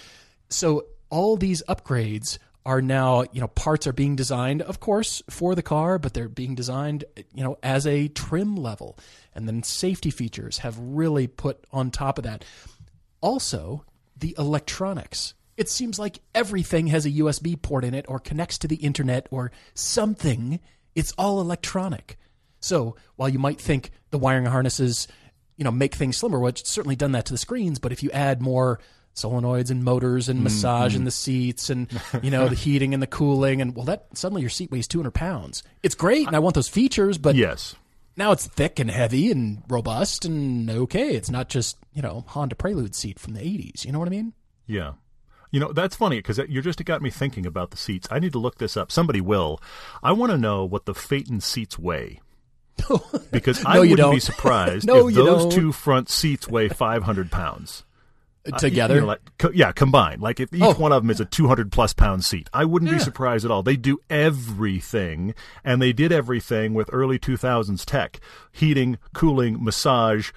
[0.49, 5.53] so all these upgrades are now, you know, parts are being designed, of course, for
[5.55, 7.03] the car, but they're being designed,
[7.33, 8.97] you know, as a trim level.
[9.35, 12.45] And then safety features have really put on top of that.
[13.21, 13.83] Also,
[14.23, 15.33] the electronics.
[15.57, 19.27] It seems like everything has a USB port in it or connects to the internet
[19.31, 20.61] or something.
[20.95, 22.17] It's all electronic.
[22.61, 25.09] So while you might think the wiring harnesses,
[25.57, 28.09] you know, make things slimmer, which certainly done that to the screens, but if you
[28.11, 28.79] add more
[29.13, 31.87] solenoids and motors and massage in the seats and
[32.23, 35.11] you know the heating and the cooling and well that suddenly your seat weighs 200
[35.11, 37.75] pounds it's great and i want those features but Yes.
[38.15, 42.55] Now it's thick and heavy and robust and okay it's not just you know honda
[42.55, 44.33] prelude seat from the 80s you know what i mean
[44.67, 44.93] Yeah.
[45.51, 48.07] You know, that's funny because you just it got me thinking about the seats.
[48.09, 48.91] I need to look this up.
[48.91, 49.59] Somebody will.
[50.01, 52.21] I want to know what the Phaeton seats weigh.
[53.31, 54.21] Because I No, you wouldn't be don't.
[54.33, 55.51] surprised No, if those don't.
[55.51, 57.83] two front seats weigh 500 pounds.
[58.57, 60.21] Together You know, like, co- yeah, combined.
[60.21, 60.73] Like if each Oh.
[60.73, 63.63] one of them is a 200 plus pound seat, I wouldn't be surprised at all.
[63.63, 65.33] They do everything,
[65.63, 68.19] and they did everything with early 2000s tech:
[68.51, 70.31] heating, cooling, massage,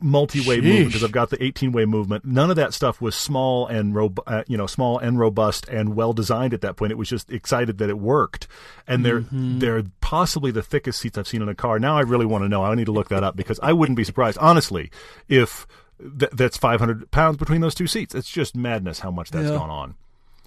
[0.00, 0.86] multi-way movement.
[0.88, 2.24] Because I've got the 18-way movement.
[2.24, 5.94] None of that stuff was small and rob- uh, you know, small and robust and
[5.94, 6.90] well designed at that point.
[6.92, 8.48] It was just excited that it worked,
[8.86, 9.60] and they're Mm-hmm.
[9.60, 11.78] they're possibly the thickest seats I've seen in a car.
[11.78, 12.64] Now I really want to know.
[12.64, 14.90] I need to look that up because I wouldn't be surprised, honestly,
[15.28, 15.66] if
[16.18, 18.14] th- that's 500 pounds between those two seats.
[18.14, 19.56] It's just madness how much that's Yeah.
[19.56, 19.94] gone on.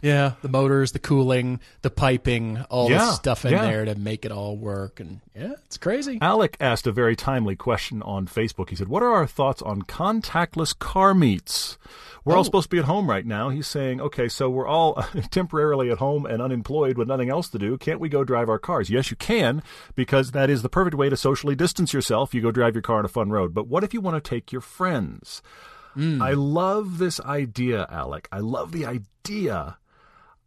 [0.02, 3.62] yeah the motors the cooling the piping all the stuff in yeah.
[3.66, 7.56] there to make it all work and yeah it's crazy Alec asked a very timely
[7.56, 8.70] question on Facebook.
[8.70, 11.78] He said, What are our thoughts on contactless car meets?
[12.26, 12.44] We're all Oh.
[12.44, 13.50] supposed to be at home right now.
[13.50, 14.96] He's saying, Okay, so we're all
[15.32, 17.78] temporarily at home and unemployed with nothing else to do.
[17.78, 18.90] Can't we go drive our cars?
[18.90, 19.62] Yes, you can,
[19.94, 22.34] because that is the perfect way to socially distance yourself.
[22.34, 23.54] You go drive your car on a fun road.
[23.54, 25.42] But what if you want to take your friends?
[25.94, 26.22] Hmm.
[26.22, 28.28] I love this idea, Alec.
[28.32, 29.78] I love the idea.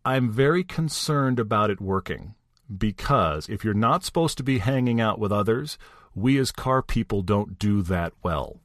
[0.05, 2.35] I'm very concerned about it working
[2.77, 5.79] because if you're not supposed to be hanging out with others,
[6.15, 8.61] we as car people don't do that well.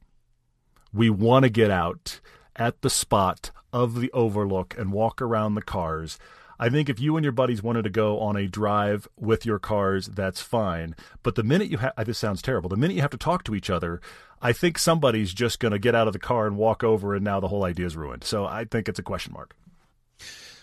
[0.92, 2.20] We want to get out
[2.56, 6.18] at the spot of the overlook and walk around the cars.
[6.58, 9.58] I think if you and your buddies wanted to go on a drive with your
[9.58, 10.94] cars, that's fine.
[11.22, 13.54] But the minute you have, this sounds terrible, the minute you have to talk to
[13.54, 14.00] each other,
[14.40, 17.24] I think somebody's just going to get out of the car and walk over, and
[17.24, 18.24] now the whole idea is ruined.
[18.24, 19.56] So I think it's a question mark.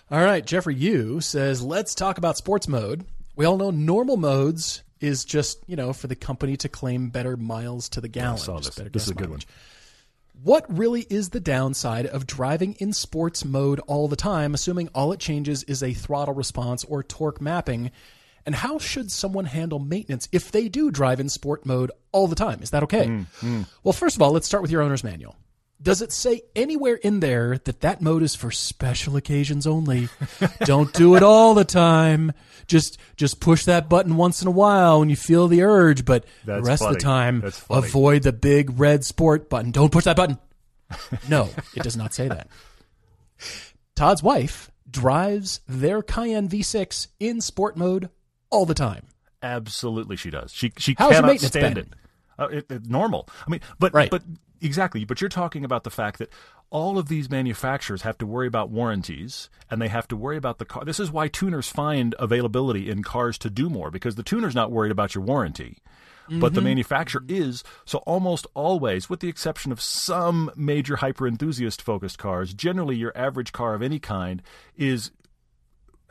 [0.09, 3.05] All right, Jeffrey Yu says, let's talk about sports mode.
[3.35, 7.35] We all know normal modes is just, you know, for the company to claim better
[7.35, 8.37] miles to the gallon.
[8.37, 8.89] saw just this.
[8.91, 9.47] This is a good mileage.
[10.43, 15.11] What really is the downside of driving in sports mode all the time, assuming all
[15.11, 17.91] it changes is a throttle response or torque mapping?
[18.45, 22.35] And how should someone handle maintenance if they do drive in sport mode all the
[22.35, 22.63] time?
[22.63, 23.07] Is that okay?
[23.07, 25.35] Hmm, Well, first of all, let's start with your owner's manual.
[25.81, 30.09] Does it say anywhere in there that that mode is for special occasions only?
[30.65, 32.33] Don't do it all the time.
[32.67, 36.25] Just just push that button once in a while when you feel the urge, but
[36.45, 39.71] That's the rest of the time avoid the big red sport button.
[39.71, 40.37] Don't push that button.
[41.29, 42.47] No, it does not say that.
[43.95, 48.09] Todd's wife drives their Cayenne V6 in sport mode
[48.49, 49.07] all the time.
[49.41, 50.51] Absolutely, she does.
[50.51, 51.85] She she How's cannot stand been?
[51.85, 51.93] it.
[52.37, 52.85] Uh, it, it.
[52.89, 53.27] Normal.
[53.47, 54.09] I mean, but Right.
[54.11, 54.21] but
[54.61, 55.03] exactly.
[55.05, 56.29] But you're talking about the fact that
[56.69, 60.57] all of these manufacturers have to worry about warranties and they have to worry about
[60.57, 60.85] the car.
[60.85, 64.71] This is why tuners find availability in cars to do more because the tuner's not
[64.71, 65.79] worried about your warranty.
[66.29, 66.55] But Mm-hmm.
[66.55, 67.63] the manufacturer is.
[67.83, 73.11] So almost always, with the exception of some major hyper enthusiast focused cars, generally your
[73.17, 74.41] average car of any kind
[74.77, 75.11] is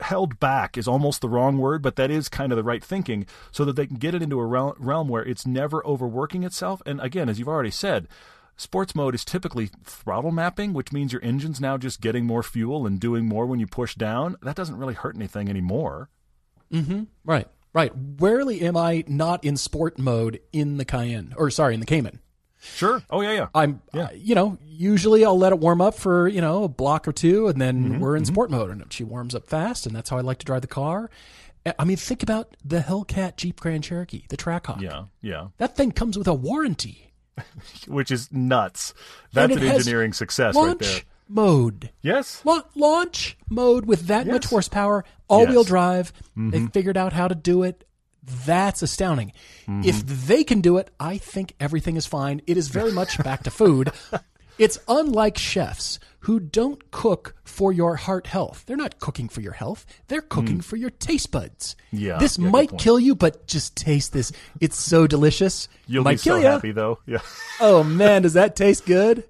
[0.01, 3.25] held back is almost the wrong word, but that is kind of the right thinking,
[3.51, 6.81] so that they can get it into a realm where it's never overworking itself.
[6.85, 8.07] And again, as you've already said,
[8.61, 12.85] sports mode is typically throttle mapping, which means your engine's now just getting more fuel
[12.85, 14.35] and doing more when you push down.
[14.41, 16.09] That doesn't really hurt anything anymore.
[16.71, 17.03] Mm-hmm.
[17.25, 17.91] Right, right.
[18.19, 22.19] Rarely am I not in sport mode in the Cayenne, or sorry, in the Cayman.
[22.63, 23.01] Sure.
[23.09, 23.47] Oh yeah, yeah.
[23.55, 24.03] I'm, Yeah.
[24.03, 27.11] uh, you know, usually I'll let it warm up for, you know, a block or
[27.11, 30.11] two and then Mm-hmm, we're in sport mode and she warms up fast and that's
[30.11, 31.09] how I like to drive the car.
[31.77, 34.79] I mean, think about the Hellcat Jeep Grand Cherokee, the Trackhawk.
[34.81, 35.47] yeah, yeah.
[35.57, 37.10] That thing comes with a warranty.
[37.87, 38.93] Which is nuts.
[39.33, 41.01] That's an engineering success right there.
[41.27, 41.91] mode.
[42.01, 42.41] Yes.
[42.45, 45.63] La- launch mode with that much horsepower, all wheel Yes.
[45.63, 45.67] Mm-hmm.
[45.69, 46.13] drive.
[46.35, 47.85] They figured out how to do it.
[48.45, 49.31] That's astounding.
[49.67, 49.87] Mm-hmm.
[49.89, 52.41] If they can do it, I think everything is fine.
[52.47, 53.91] It is very much back to food.
[54.57, 58.63] It's unlike chefs who don't cook for your heart health.
[58.65, 59.85] They're not cooking for your health.
[60.07, 61.75] They're cooking for your taste buds.
[61.93, 61.99] Mm.
[61.99, 64.31] Yeah, This yeah, might kill you, but just taste this.
[64.59, 65.67] It's so delicious.
[65.87, 66.51] You'll might be so kill ya.
[66.51, 66.99] happy though.
[67.05, 67.19] Yeah.
[67.59, 69.23] Oh man, does that taste good?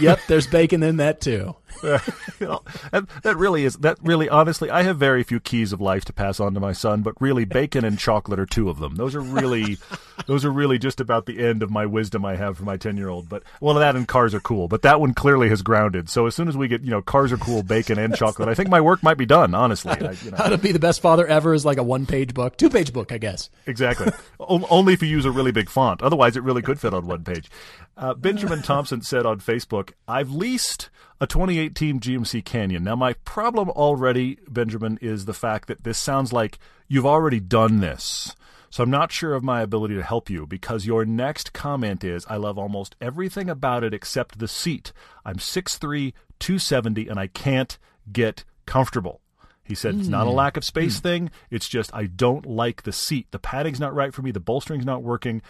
[0.00, 1.54] Yep, there's bacon in that too.
[2.38, 2.62] You know,
[2.92, 6.12] that, that really is that really honestly i have very few keys of life to
[6.12, 9.14] pass on to my son but really bacon and chocolate are two of them those
[9.14, 9.78] are really
[10.26, 12.98] those are really just about the end of my wisdom i have for my 10
[12.98, 16.10] year old but well that and cars are cool but that one clearly has grounded
[16.10, 18.54] so as soon as we get you know cars are cool bacon and chocolate i
[18.54, 20.36] think my work might be done honestly I, you know.
[20.46, 22.92] How to be the best father ever is like a one page book, two page
[22.92, 23.48] book, I guess.
[23.66, 24.12] Exactly.
[24.38, 26.02] O- Only if you use a really big font.
[26.02, 27.48] Otherwise, it really could fit on one page.
[27.96, 30.90] Uh, Benjamin Thompson said on Facebook, I've leased
[31.20, 32.84] a 2018 GMC Canyon.
[32.84, 36.58] Now, my problem already, Benjamin, is the fact that this sounds like
[36.88, 38.34] you've already done this.
[38.70, 42.26] So I'm not sure of my ability to help you because your next comment is
[42.28, 44.92] I love almost everything about it except the seat.
[45.24, 47.78] I'm 6'3, 270, and I can't
[48.12, 49.22] get comfortable.
[49.64, 50.36] He said it's not a hmm.
[50.36, 51.02] lack of space hmm.
[51.02, 51.30] thing.
[51.50, 53.28] It's just I don't like the seat.
[53.30, 54.30] The padding's not right for me.
[54.30, 55.42] The bolstering's not working.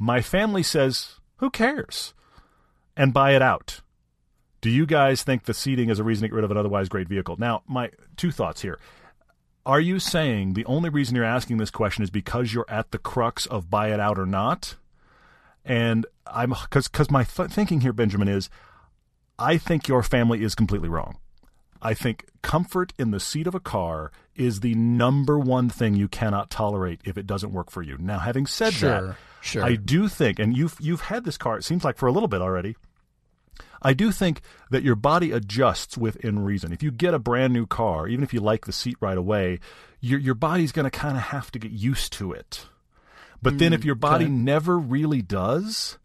[0.00, 2.12] My family says, who cares?
[2.96, 3.80] And buy it out.
[4.62, 6.88] Do you guys think the seating is a reason to get rid of an otherwise
[6.88, 7.36] great vehicle?
[7.38, 8.78] Now, my two thoughts here.
[9.66, 12.98] Are you saying the only reason you're asking this question is because you're at the
[12.98, 14.76] crux of buy it out or not?
[15.64, 18.48] And I'm because because my th- thinking here, Benjamin, is
[19.38, 21.18] I think your family is completely wrong.
[21.80, 26.06] I think comfort in the seat of a car is the number one thing you
[26.06, 27.96] cannot tolerate if it doesn't work for you.
[27.98, 29.64] Now, having said Sure, that, sure.
[29.64, 31.58] I do think, and you've you've had this car.
[31.58, 32.76] It seems like for a little bit already.
[33.82, 36.72] I do think that your body adjusts within reason.
[36.72, 39.60] If you get a brand new car, even if you like the seat right away,
[40.00, 42.66] your your body's going to kind of have to get used to it.
[43.42, 44.32] But then if your body okay.
[44.32, 45.98] never really does,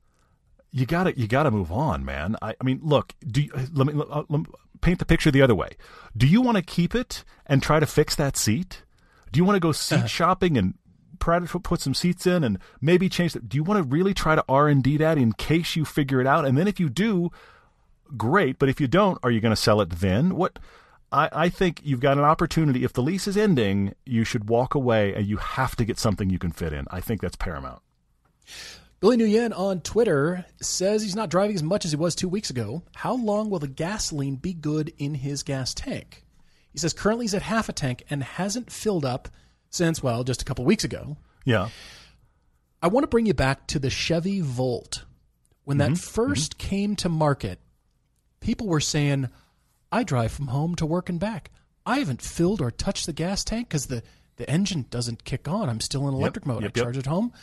[0.72, 2.36] you got to you got to move on, man.
[2.42, 4.46] I, I mean, look, do you, let me uh, let me
[4.82, 5.70] paint the picture the other way.
[6.16, 8.84] Do you want to keep it and try to fix that seat?
[9.32, 10.74] Do you want to go seat shopping and
[11.20, 13.48] put some seats in and maybe change that?
[13.48, 16.20] Do you want to really try to R and D that in case you figure
[16.20, 16.46] it out?
[16.46, 17.32] And then if you do,
[18.16, 18.60] great.
[18.60, 20.36] But if you don't, are you going to sell it then?
[20.36, 20.60] What?
[21.12, 22.84] I, I think you've got an opportunity.
[22.84, 26.30] If the lease is ending, you should walk away and you have to get something
[26.30, 26.86] you can fit in.
[26.92, 27.82] I think that's paramount.
[29.00, 32.50] Billy Nguyen on Twitter says he's not driving as much as he was two weeks
[32.50, 32.82] ago.
[32.96, 36.24] How long will the gasoline be good in his gas tank?
[36.72, 39.30] He says currently he's at half a tank and hasn't filled up
[39.70, 41.18] since, well, just a couple weeks ago.
[41.46, 41.70] Yeah.
[42.82, 45.04] I want to bring you back to the Chevy Volt.
[45.64, 46.22] When that mm-hmm.
[46.22, 46.58] 1st mm-hmm.
[46.58, 47.60] came to market,
[48.48, 49.28] people were saying,
[49.92, 51.52] I drive from home to work and back.
[51.86, 54.04] I haven't filled or touched the gas tank because the,
[54.38, 55.68] the engine doesn't kick on.
[55.68, 56.64] I'm still in electric mode.
[56.64, 56.86] yep, I yep.
[56.86, 57.34] charge at home.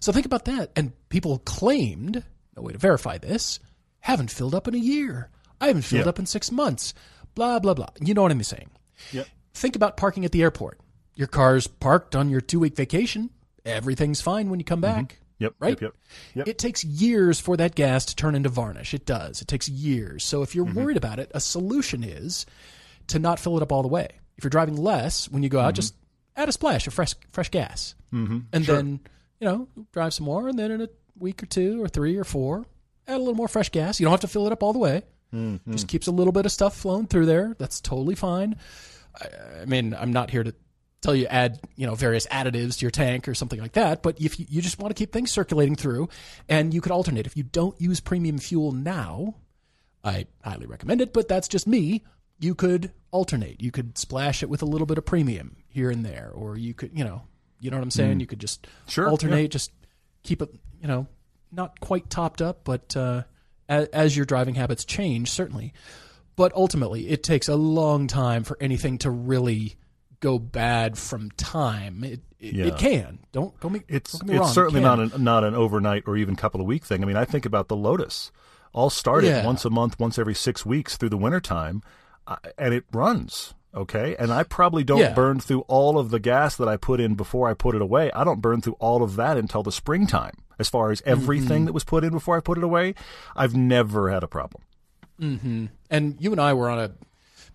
[0.00, 0.70] So think about that.
[0.76, 2.22] And people claimed,
[2.54, 3.60] no way to verify this,
[4.00, 5.30] haven't filled up in a year.
[5.58, 6.92] I haven't filled up in six months.
[7.34, 7.88] Blah, blah, blah.
[8.02, 8.68] You know what I'm saying.
[9.12, 9.26] Yep.
[9.54, 10.80] Think about parking at the airport.
[11.14, 13.30] Your car's parked on your two week vacation.
[13.64, 15.00] Everything's fine when you come mm-hmm.
[15.00, 15.18] back.
[15.42, 15.54] Yep.
[15.58, 15.70] Right?
[15.70, 15.80] Yep.
[15.80, 15.94] Yep.
[16.34, 16.48] yep.
[16.48, 18.94] It takes years for that gas to turn into varnish.
[18.94, 19.42] It does.
[19.42, 20.24] It takes years.
[20.24, 20.78] So if you're Mm-hmm.
[20.78, 22.46] worried about it, a solution is
[23.08, 24.08] to not fill it up all the way.
[24.38, 25.74] If you're driving less, when you go out, Mm-hmm.
[25.76, 25.94] just
[26.36, 28.38] add a splash of fresh fresh gas, mm-hmm.
[28.52, 29.00] and then
[29.40, 30.88] you know drive some more, and then in a
[31.18, 32.64] week or two or three or four,
[33.06, 34.00] add a little more fresh gas.
[34.00, 35.02] You don't have to fill it up all the way.
[35.34, 35.72] Mm-hmm.
[35.72, 37.54] Just keeps a little bit of stuff flowing through there.
[37.58, 38.56] That's totally fine.
[39.20, 40.54] I, I mean, I'm not here to
[41.02, 44.18] tell you add you know various additives to your tank or something like that but
[44.20, 46.08] if you, you just want to keep things circulating through
[46.48, 47.26] and you could alternate.
[47.26, 49.34] If you don't use premium fuel now
[50.04, 52.02] i highly recommend it but that's just me
[52.40, 53.62] you could alternate.
[53.62, 56.74] You could splash it with a little bit of premium here and there or you
[56.74, 57.22] could you know
[57.60, 58.20] you know what i'm saying?
[58.20, 59.70] You could just Sure, alternate just
[60.22, 60.50] keep it
[60.80, 61.06] you know
[61.50, 63.22] not quite topped up but uh,
[63.68, 65.72] as, as your driving habits change certainly.
[66.34, 69.76] But ultimately it takes a long time for anything to really
[70.22, 72.02] go bad from time.
[72.04, 72.64] It it, Yeah.
[72.66, 73.18] it can.
[73.32, 74.98] Don't don't make It's me it's wrong, certainly can.
[74.98, 77.02] not an, not an overnight or even couple of week thing.
[77.02, 78.32] I mean, I think about the Lotus.
[78.72, 79.44] All started Yeah.
[79.44, 81.82] once a month, once every six weeks through the wintertime,
[82.26, 83.52] uh, and it runs.
[83.74, 85.14] Okay, and I probably don't Yeah.
[85.14, 88.10] burn through all of the gas that I put in before I put it away.
[88.12, 90.34] I don't burn through all of that until the springtime.
[90.58, 91.64] As far as everything Mm-hmm.
[91.66, 92.94] that was put in before I put it away,
[93.34, 94.62] I've never had a problem.
[95.18, 96.90] And you and I were on a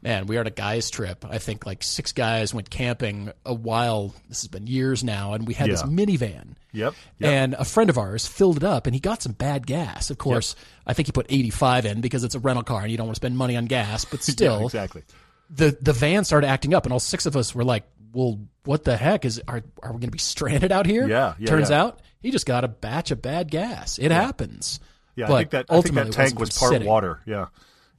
[0.08, 1.26] man, we were on a guys trip.
[1.30, 4.14] I think like six guys went camping a while.
[4.30, 6.55] This has been years now, and we had this minivan.
[6.72, 6.93] Yep.
[7.20, 7.32] yep.
[7.32, 10.10] And a friend of ours filled it up, and he got some bad gas.
[10.10, 10.55] Of course,
[10.86, 13.16] I think he put 85 in because it's a rental car, and you don't want
[13.16, 14.05] to spend money on gas.
[14.05, 15.03] But still, yeah, exactly.
[15.49, 17.84] the the van started acting up, and all six of us were like,
[18.14, 19.41] "Well, what the heck is?
[19.47, 21.82] Are are we going to be stranded out here?" Yeah, yeah, Turns yeah.
[21.84, 23.99] out he just got a batch of bad gas.
[23.99, 24.80] It happens.
[25.16, 26.88] Yeah, but I think that I think ultimately that tank wasn't was part sitting.
[26.88, 27.22] water.
[27.26, 27.47] Yeah,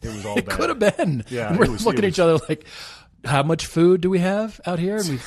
[0.03, 1.24] it was all It could have been.
[1.28, 2.64] Yeah, And we're was- looking at each other like,
[3.24, 5.18] "How much food do we have out here?" And we,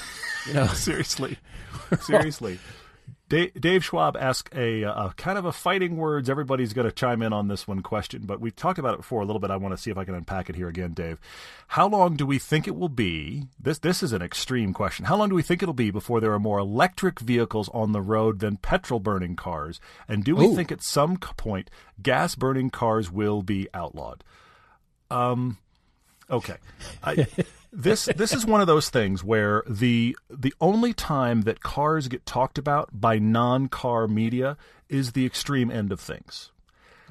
[0.48, 1.38] you know, seriously,
[2.02, 2.60] seriously.
[3.30, 6.30] Dave, Dave Schwab asked a, a kind of a fighting words.
[6.30, 9.22] Everybody's going to chime in on this one question, but we've talked about it before
[9.22, 9.50] a little bit.
[9.50, 11.18] I want to see if I can unpack it here again, Dave.
[11.68, 13.44] How long do we think it will be?
[13.58, 15.06] This this is an extreme question.
[15.06, 18.02] How long do we think it'll be before there are more electric vehicles on the
[18.02, 19.80] road than petrol burning cars?
[20.10, 20.54] And do we Ooh.
[20.56, 21.70] think at some point
[22.02, 24.26] gas burning cars will be outlawed?
[25.12, 25.58] Um,
[26.32, 26.56] Okay.
[27.04, 27.28] I,
[27.74, 32.26] this this is one of those things where the the only time that cars get
[32.26, 34.58] talked about by non-car media
[34.88, 36.52] is the extreme end of things.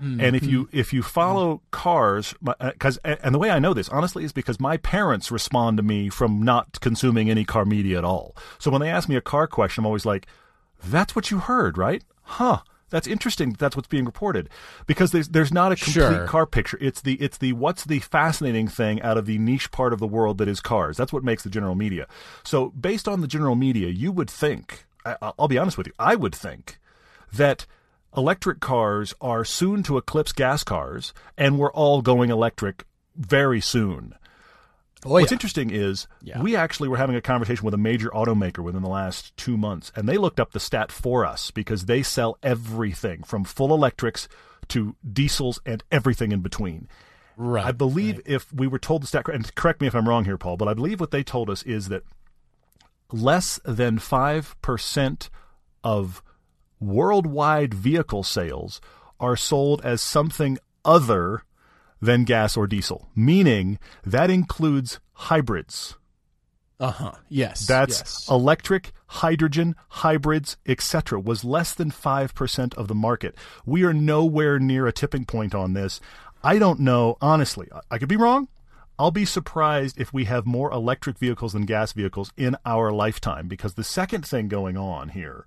[0.03, 4.24] And if you if you follow cars, because and the way I know this honestly
[4.24, 8.34] is because my parents respond to me from not consuming any car media at all.
[8.59, 10.26] So when they ask me a car question, I'm always like,
[10.82, 12.03] "That's what you heard, right?
[12.22, 12.61] Huh?
[12.91, 13.55] That's interesting.
[13.59, 14.49] That's what's being reported."
[14.86, 16.26] Because there's there's not a complete Sure.
[16.26, 16.78] car picture.
[16.80, 20.07] It's the it's the what's the fascinating thing out of the niche part of the
[20.07, 20.97] world that is cars.
[20.97, 22.07] That's what makes the general media.
[22.43, 24.84] So based on the general media, you would think.
[25.05, 25.95] I, I'll be honest with you.
[25.99, 26.78] I would think
[27.32, 27.64] that
[28.16, 32.84] electric cars are soon to eclipse gas cars, and we're all going electric
[33.16, 34.14] very soon.
[35.05, 35.34] Oh What's yeah.
[35.36, 36.42] interesting is Yeah.
[36.42, 39.90] we actually were having a conversation with a major automaker within the last two months,
[39.96, 44.28] and they looked up the stat for us because they sell everything from full electrics
[44.68, 46.86] to diesels and everything in between.
[47.36, 47.66] right.
[47.66, 50.38] I believe if we were told the stat, and correct me if I'm wrong here,
[50.38, 52.03] Paul, but I believe what they told us is that
[53.12, 55.28] less than 5%
[55.82, 56.22] of
[56.78, 58.80] worldwide vehicle sales
[59.18, 61.42] are sold as something other
[62.01, 65.96] than gas or diesel, meaning that includes hybrids.
[66.78, 67.12] Uh huh.
[67.28, 67.66] Yes.
[67.66, 68.26] That's yes.
[68.30, 71.20] electric, hydrogen, hybrids, etc.
[71.20, 73.36] was less than 5% of the market.
[73.66, 76.01] We are nowhere near a tipping point on this.
[76.42, 77.68] I don't know, honestly.
[77.70, 78.48] I- I could be wrong.
[78.98, 83.46] I'll be surprised if we have more electric vehicles than gas vehicles in our lifetime
[83.48, 85.46] because the second thing going on here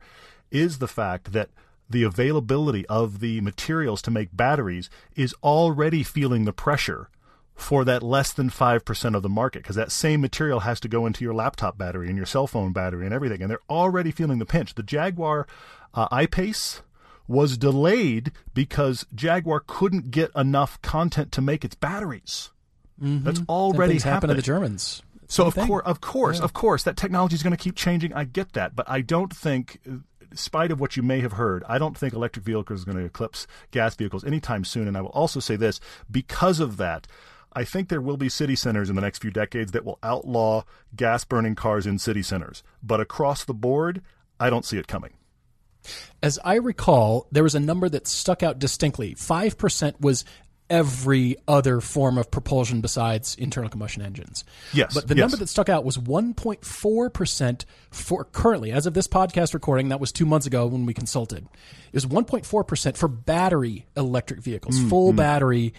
[0.52, 1.50] is the fact that
[1.90, 7.10] the availability of the materials to make batteries is already feeling the pressure
[7.56, 11.06] for that less than 5% of the market because that same material has to go
[11.06, 14.40] into your laptop battery and your cell phone battery and everything and they're already feeling
[14.40, 14.74] the pinch.
[14.74, 15.48] The jaguar
[15.94, 16.82] uh, i-pace
[17.28, 22.50] was delayed because jaguar couldn't get enough content to make its batteries.
[22.98, 25.02] That's Same already things happen to the Germans.
[25.28, 28.14] so Same of course, of course, of course, that technology is going to keep changing.
[28.14, 30.04] I get that, but I don't think, in
[30.36, 33.06] spite of what you may have heard, I don't think electric vehicles are going to
[33.06, 34.88] eclipse gas vehicles anytime soon.
[34.88, 35.80] And I will also say this:
[36.10, 37.08] because of that,
[37.54, 40.64] I think there will be city centers in the next few decades that will outlaw
[40.96, 42.64] gas burning cars in city centers.
[42.82, 44.02] But across the board,
[44.40, 45.14] I don't see it coming.
[46.22, 49.16] As I recall, there was a number that stuck out distinctly.
[49.16, 50.24] 5% was
[50.70, 54.44] every other form of propulsion besides internal combustion engines.
[54.74, 55.22] Yes, But the yes.
[55.24, 60.12] number that stuck out was 1.4% for currently, as of this podcast recording, that was
[60.12, 61.46] two months ago when we consulted,
[61.92, 65.74] it was 1.4% for battery electric vehicles, Mm, full battery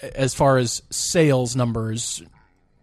[0.00, 2.22] as far as sales numbers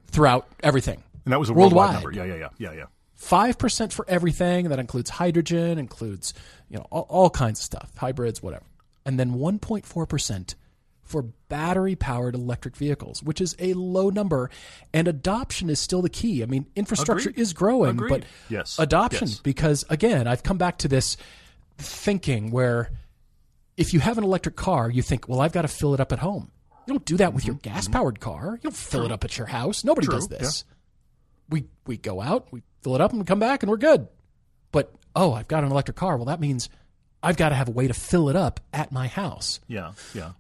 [0.08, 1.04] throughout everything.
[1.26, 2.16] And that was a worldwide, Worldwide.
[2.16, 2.34] number.
[2.34, 2.86] Yeah, yeah, yeah, yeah, yeah.
[3.16, 4.68] Five percent for everything.
[4.70, 6.34] That includes hydrogen, includes
[6.70, 8.66] you know all, all kinds of stuff, hybrids, whatever.
[9.06, 10.56] And then one point four percent
[11.04, 14.50] for battery powered electric vehicles, which is a low number.
[14.94, 16.42] And adoption is still the key.
[16.42, 17.42] I mean, infrastructure Agreed.
[17.42, 18.10] is growing, Agreed.
[18.10, 18.78] but Yes.
[18.80, 19.40] adoption Yes.
[19.40, 21.18] because again, I've come back to this
[21.78, 22.92] thinking where
[23.78, 26.12] if you have an electric car, you think, well, I've got to fill it up
[26.12, 26.52] at home.
[26.88, 28.52] You don't do that with your gas powered car.
[28.62, 29.84] You don't fill it up at your house.
[29.84, 30.12] Nobody Mm-hmm.
[30.20, 30.64] True, does this.
[31.50, 34.08] We we go out, we fill it up, and we come back, and we're good.
[34.72, 36.16] But oh, I've got an electric car.
[36.18, 36.70] Well, that means
[37.22, 39.60] I've got to have a way to fill it up at my house.
[39.68, 40.32] Yeah, yeah.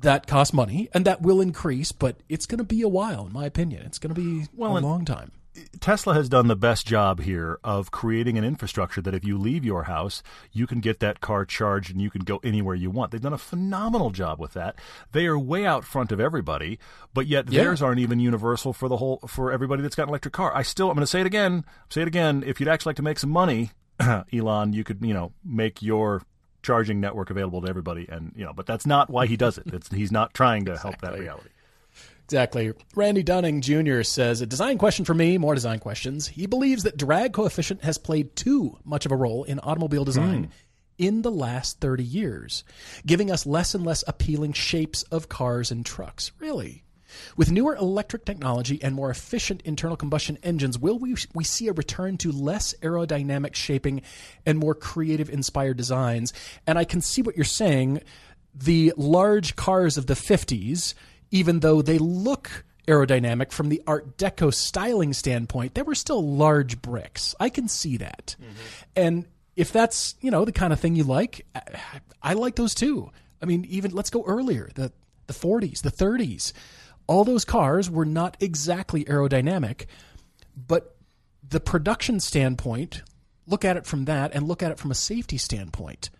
[0.00, 3.32] That costs money, and that will increase, but it's going to be a while, in
[3.32, 3.82] my opinion.
[3.86, 5.32] It's going to be Well, a long time.
[5.80, 9.64] Tesla has done the best job here of creating an infrastructure that if you leave
[9.64, 10.22] your house,
[10.52, 13.10] you can get that car charged and you can go anywhere you want.
[13.10, 14.78] They've done a phenomenal job with that.
[15.12, 16.78] They are way out front of everybody,
[17.14, 17.62] but yet Yeah.
[17.62, 20.54] theirs aren't even universal for the whole for everybody that's got an electric car.
[20.54, 21.64] I still I'm going to say it again.
[21.88, 22.44] Say it again.
[22.46, 23.70] If you'd actually like to make some money,
[24.34, 26.20] Elon, you could, you know, make your
[26.66, 29.68] charging network available to everybody and, you know, but that's not why he does it.
[29.72, 31.48] It's, he's not trying to help that reality.
[32.24, 32.72] Exactly.
[32.96, 34.02] Randy Dunning Jr.
[34.02, 36.26] says a design question for me, more design questions.
[36.26, 40.44] He believes that drag coefficient has played too much of a role in automobile design
[40.44, 40.50] hmm.
[40.98, 42.64] in the last 30 years,
[43.06, 46.32] giving us less and less appealing shapes of cars and trucks.
[46.40, 46.82] Really?
[47.36, 51.72] With newer electric technology and more efficient internal combustion engines, will we, we see a
[51.72, 54.02] return to less aerodynamic shaping
[54.44, 56.32] and more creative inspired designs?
[56.66, 58.02] And I can see what you're saying.
[58.54, 60.94] The large cars of the 50s,
[61.30, 66.80] even though they look aerodynamic from the Art Deco styling standpoint, they were still large
[66.80, 67.34] bricks.
[67.40, 68.36] I can see that.
[68.40, 68.52] Mm-hmm.
[68.94, 71.60] And if that's, you know, the kind of thing you like, I,
[72.22, 73.10] I like those too.
[73.42, 74.92] I mean, even let's go earlier, the
[75.26, 76.52] the 40s, the 30s.
[77.06, 79.86] All those cars were not exactly aerodynamic,
[80.56, 80.96] but
[81.48, 83.02] the production standpoint,
[83.46, 86.10] look at it from that and look at it from a safety standpoint.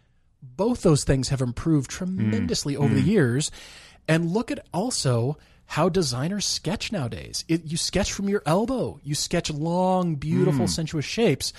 [0.43, 2.79] Both those things have improved tremendously mm.
[2.79, 3.07] over the mm.
[3.07, 3.51] years.
[4.09, 7.45] And look at also how designers sketch nowadays.
[7.49, 10.71] It, you sketch from your elbow, you sketch long, beautiful, mm.
[10.71, 11.53] sensuous shapes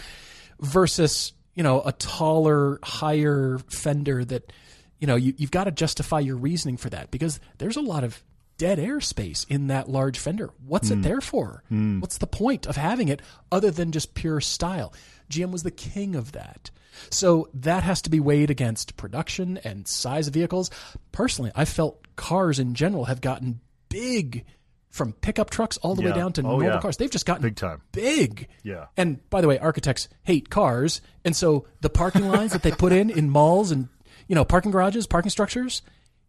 [0.62, 4.54] versus, you know, a taller, higher fender that,
[5.00, 8.06] you know, you, you've got to justify your reasoning for that because there's a lot
[8.06, 8.24] of
[8.58, 10.50] dead air space in that large fender.
[10.66, 11.02] What's it hmm.
[11.02, 11.64] there for?
[11.70, 12.00] Hmm.
[12.00, 14.94] What's the point of having it other than just pure style?
[15.30, 16.72] GM was the king of that.
[17.12, 20.72] So that has to be weighed against production and size of vehicles.
[21.12, 24.46] Personally, I felt cars in general have gotten big
[24.90, 26.82] from pickup trucks all the way down to Oh, normal yeah.
[26.82, 26.98] cars.
[26.98, 27.82] They've just gotten Big time.
[27.92, 28.48] big.
[28.64, 28.86] Yeah.
[28.98, 32.92] And by the way, architects hate cars, and so the parking lines that they put
[32.92, 33.90] in in malls and
[34.28, 35.84] you know parking garages, parking structures,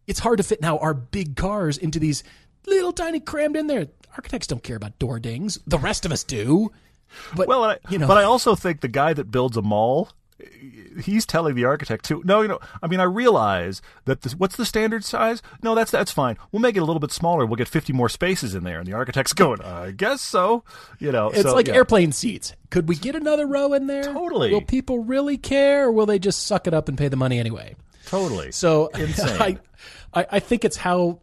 [0.09, 2.23] it's hard to fit now our big cars into these
[2.65, 3.87] little tiny crammed in there.
[4.17, 5.59] Architects don't care about door dings.
[5.67, 6.71] The rest of us do.
[7.35, 10.09] But Well, I, you know, but I also think the guy that builds a mall,
[10.99, 14.55] he's telling the architect to No, you know, I mean, I realize that this, what's
[14.55, 15.43] the standard size?
[15.61, 16.37] No, that's that's fine.
[16.51, 17.45] We'll make it a little bit smaller.
[17.45, 18.79] We'll get fifty more spaces in there.
[18.79, 20.63] And the architect's going, I guess so.
[20.97, 21.75] You know, it's so, like yeah.
[21.75, 22.53] airplane seats.
[22.71, 24.03] Could we get another row in there?
[24.03, 24.51] Totally.
[24.51, 27.39] Will people really care, or will they just suck it up and pay the money
[27.39, 27.75] anyway?
[28.09, 28.51] Totally.
[28.59, 29.59] So Insane.
[30.13, 31.21] I, I, I think it's how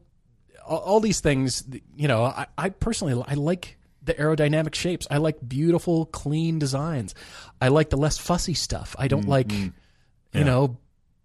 [0.67, 1.65] all, all these things.
[1.97, 5.07] You know, I, I personally I like the aerodynamic shapes.
[5.11, 7.15] I like beautiful, clean designs.
[7.61, 8.95] I like the less fussy stuff.
[8.99, 9.31] I don't mm-hmm.
[9.31, 10.79] like, you know,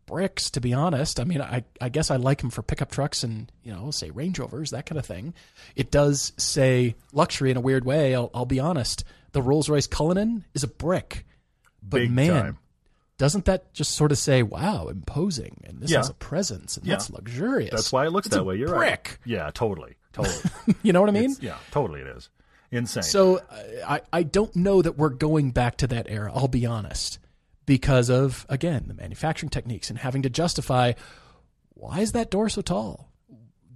[0.08, 0.50] bricks.
[0.52, 3.52] To be honest, I mean, I I guess I like them for pickup trucks and
[3.64, 5.34] you know, say Range Rovers, that kind of thing.
[5.76, 8.16] It does say luxury in a weird way.
[8.16, 9.04] I'll, I'll be honest.
[9.32, 11.26] The Rolls Royce Cullinan is a brick,
[11.82, 12.30] but Big man.
[12.30, 12.58] time.
[13.22, 15.98] Doesn't that just sort of say, "Wow, imposing," and this Yeah.
[16.00, 16.94] has a presence, and Yeah.
[16.96, 17.70] that's luxurious?
[17.70, 18.56] That's why it looks It's that way.
[18.58, 18.80] You're brick.
[18.80, 19.18] right.
[19.26, 20.36] Yeah, totally, totally.
[20.82, 21.36] You know what I mean?
[21.40, 22.02] yeah, totally.
[22.02, 22.30] It is
[22.72, 23.04] insane.
[23.04, 23.40] So
[23.88, 26.32] I I don't know that we're going back to that era.
[26.34, 27.20] I'll be honest,
[27.68, 30.94] because of again the manufacturing techniques and having to justify
[31.76, 33.12] why is that door so tall?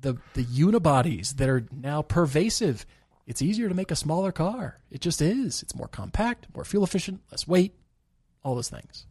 [0.02, 2.84] The the unibodies that are now pervasive.
[3.28, 4.80] It's easier to make a smaller car.
[4.90, 5.62] It just is.
[5.62, 7.76] It's more compact, more fuel efficient, less weight,
[8.44, 9.06] all those things.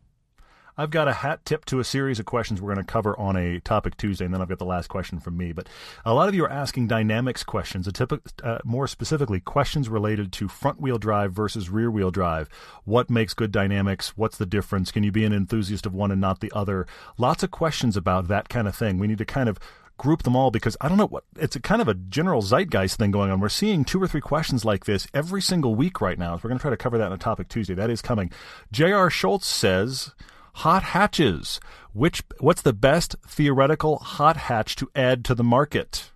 [0.77, 3.37] I've got a hat tip to a series of questions we're going to cover on
[3.37, 5.53] a topic Tuesday, and then I've got the last question from me.
[5.53, 5.69] But
[6.05, 10.81] a lot of you are asking dynamics questions, uh, more specifically, questions related to front
[10.81, 12.49] wheel drive versus rear wheel drive.
[12.85, 14.17] What makes good dynamics?
[14.17, 14.91] What's the difference?
[14.91, 16.87] Can you be an enthusiast of one and not the other?
[17.19, 18.99] Lots of questions about that kind of thing.
[18.99, 19.59] We need to kind of
[19.97, 22.99] group them all because I don't know what it's a kind of a general zeitgeist
[22.99, 23.39] thing going on.
[23.39, 26.35] We're seeing two or three questions like this every single week right now.
[26.35, 27.75] We're going to try to cover that in a topic Tuesday.
[27.75, 28.33] That is coming.
[28.73, 29.09] J.R.
[29.09, 30.13] Schultz says
[30.55, 31.61] hot hatches.
[31.93, 36.11] Which what's the best theoretical hot hatch to add to the market?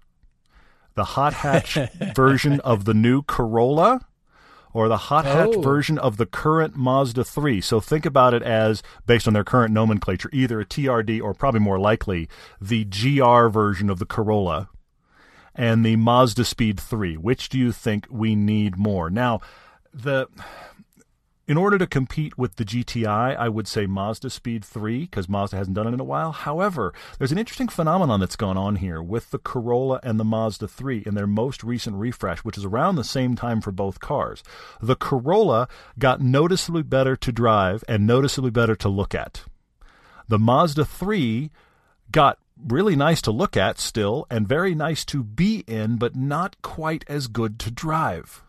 [0.94, 1.78] The hot hatch
[2.14, 4.00] version of the new Corolla
[4.74, 5.60] or the hot hatch Oh.
[5.62, 7.60] version of the current Mazda 3.
[7.60, 11.60] So think about it as based on their current nomenclature, either a TRD or probably
[11.60, 12.28] more likely
[12.60, 14.68] the GR version of the Corolla
[15.54, 17.16] and the Mazda Speed 3.
[17.16, 19.08] Which do you think we need more?
[19.10, 19.40] Now,
[19.94, 20.26] the
[21.48, 25.56] in order to compete with the GTI, I would say Mazda Speed 3 because Mazda
[25.56, 26.30] hasn't done it in a while.
[26.30, 30.68] However, there's an interesting phenomenon that's gone on here with the Corolla and the Mazda
[30.68, 34.44] 3 in their most recent refresh, which is around the same time for both cars.
[34.82, 35.68] The Corolla
[35.98, 39.44] got noticeably better to drive and noticeably better to look at.
[40.28, 41.50] The Mazda 3
[42.12, 46.60] got really nice to look at still and very nice to be in, but not
[46.60, 48.42] quite as good to drive.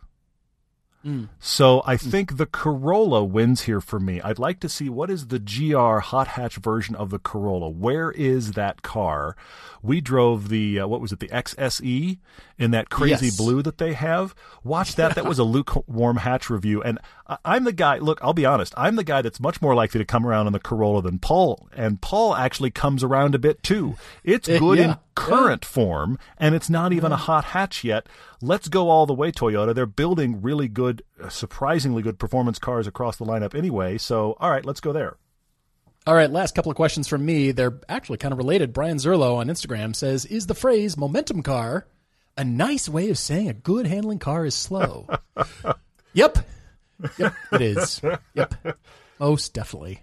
[1.40, 4.20] So I think the Corolla wins here for me.
[4.22, 7.70] I'd like to see what is the GR hot hatch version of the Corolla.
[7.70, 9.36] Where is that car?
[9.82, 12.18] We drove the uh, what was it, the XSE
[12.60, 13.38] in that crazy Yes.
[13.38, 14.36] blue that they have.
[14.64, 15.16] Watch that.
[15.16, 17.98] That was a lukewarm hatch review, and I- I'm the guy.
[17.98, 18.74] Look, I'll be honest.
[18.78, 21.68] I'm the guy that's much more likely to come around on the Corolla than Paul,
[21.76, 23.96] and Paul actually comes around a bit too.
[24.24, 24.96] It's Eh, good in yeah.
[25.16, 28.08] current form, and it's not even a hot hatch yet.
[28.42, 29.74] Let's go all the way, Toyota.
[29.74, 33.98] They're building really good, uh, surprisingly good performance cars across the lineup anyway.
[33.98, 35.16] So, all right, let's go there.
[36.08, 37.52] All right, last couple of questions from me.
[37.52, 38.74] They're actually kind of related.
[38.74, 41.86] Brian Zerlo on Instagram says, "Is the phrase momentum car
[42.40, 45.08] a nice way of saying a good handling car is slow?"
[46.14, 46.40] yep.
[47.18, 48.02] Yep, it is.
[48.34, 48.56] Yep.
[49.20, 50.02] Most definitely.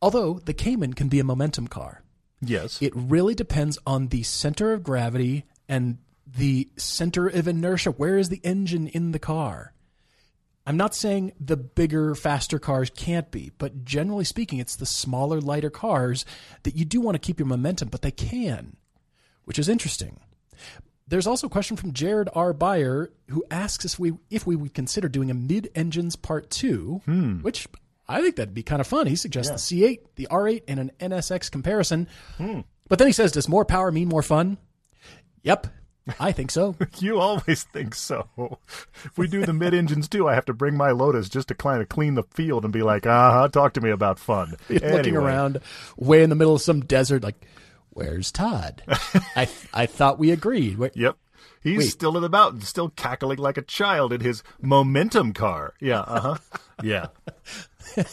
[0.00, 2.02] Although the Cayman can be a momentum car.
[2.40, 2.80] Yes.
[2.80, 7.90] It really depends on the center of gravity and the center of inertia.
[7.90, 9.72] Where is the engine in the car?
[10.66, 15.40] I'm not saying the bigger, faster cars can't be, but generally speaking, it's the smaller,
[15.40, 16.24] lighter cars
[16.64, 18.76] that you do want to keep your momentum, but they can,
[19.44, 20.18] which is interesting.
[21.08, 22.52] There's also a question from Jared R.
[22.52, 27.00] Beyer who asks if we if we would consider doing a mid engines part two,
[27.42, 27.68] which
[28.08, 29.06] I think that'd be kind of fun.
[29.06, 32.08] He suggests the C8, the R8, and an NSX comparison.
[32.88, 34.58] But then he says, "Does more power mean more fun?"
[35.42, 35.68] Yep,
[36.18, 36.74] I think so.
[36.98, 38.28] you always think so.
[39.04, 41.54] If we do the mid engines too, I have to bring my Lotus just to
[41.54, 44.56] kind of clean the field and be like, uh huh, talk to me about fun.
[44.68, 45.16] looking Anyway.
[45.24, 45.60] around
[45.96, 47.36] way in the middle of some desert like
[47.96, 48.82] where's todd
[49.34, 51.16] i i thought we agreed Where- Yep.
[51.62, 51.88] He's Wait.
[51.90, 55.74] still in the mountains, still cackling like a child in his momentum car.
[55.80, 56.58] Yeah, uh huh.
[56.80, 57.06] yeah.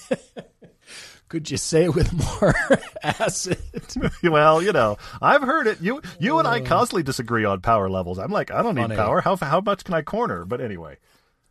[1.30, 2.55] could you say it with more
[3.03, 3.57] acid
[4.23, 5.81] well, you know, I've heard it.
[5.81, 8.18] You you and I constantly disagree on power levels.
[8.18, 8.95] I'm like, I don't need Funny.
[8.95, 9.22] power.
[9.22, 10.45] How how much can I corner?
[10.45, 10.97] But anyway,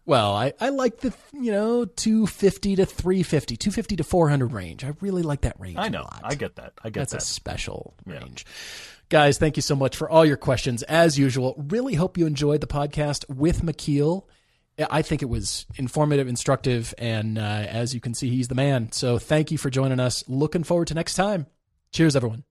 [0.05, 4.93] well i i like the you know 250 to 350 250 to 400 range i
[5.01, 6.09] really like that range I know.
[6.23, 6.73] I get that.
[6.83, 7.23] I get That's a that.
[7.23, 8.45] special range.
[9.09, 10.83] Guys, thank you so much for all your questions.
[10.85, 14.25] As usual, really hope you enjoyed the podcast with McKeel.
[14.91, 18.91] I think it was informative, instructive, and uh, as you can see, he's the man.
[18.93, 20.25] So thank you for joining us.
[20.29, 21.47] Looking forward to next time.
[21.93, 22.45] Cheers, everyone.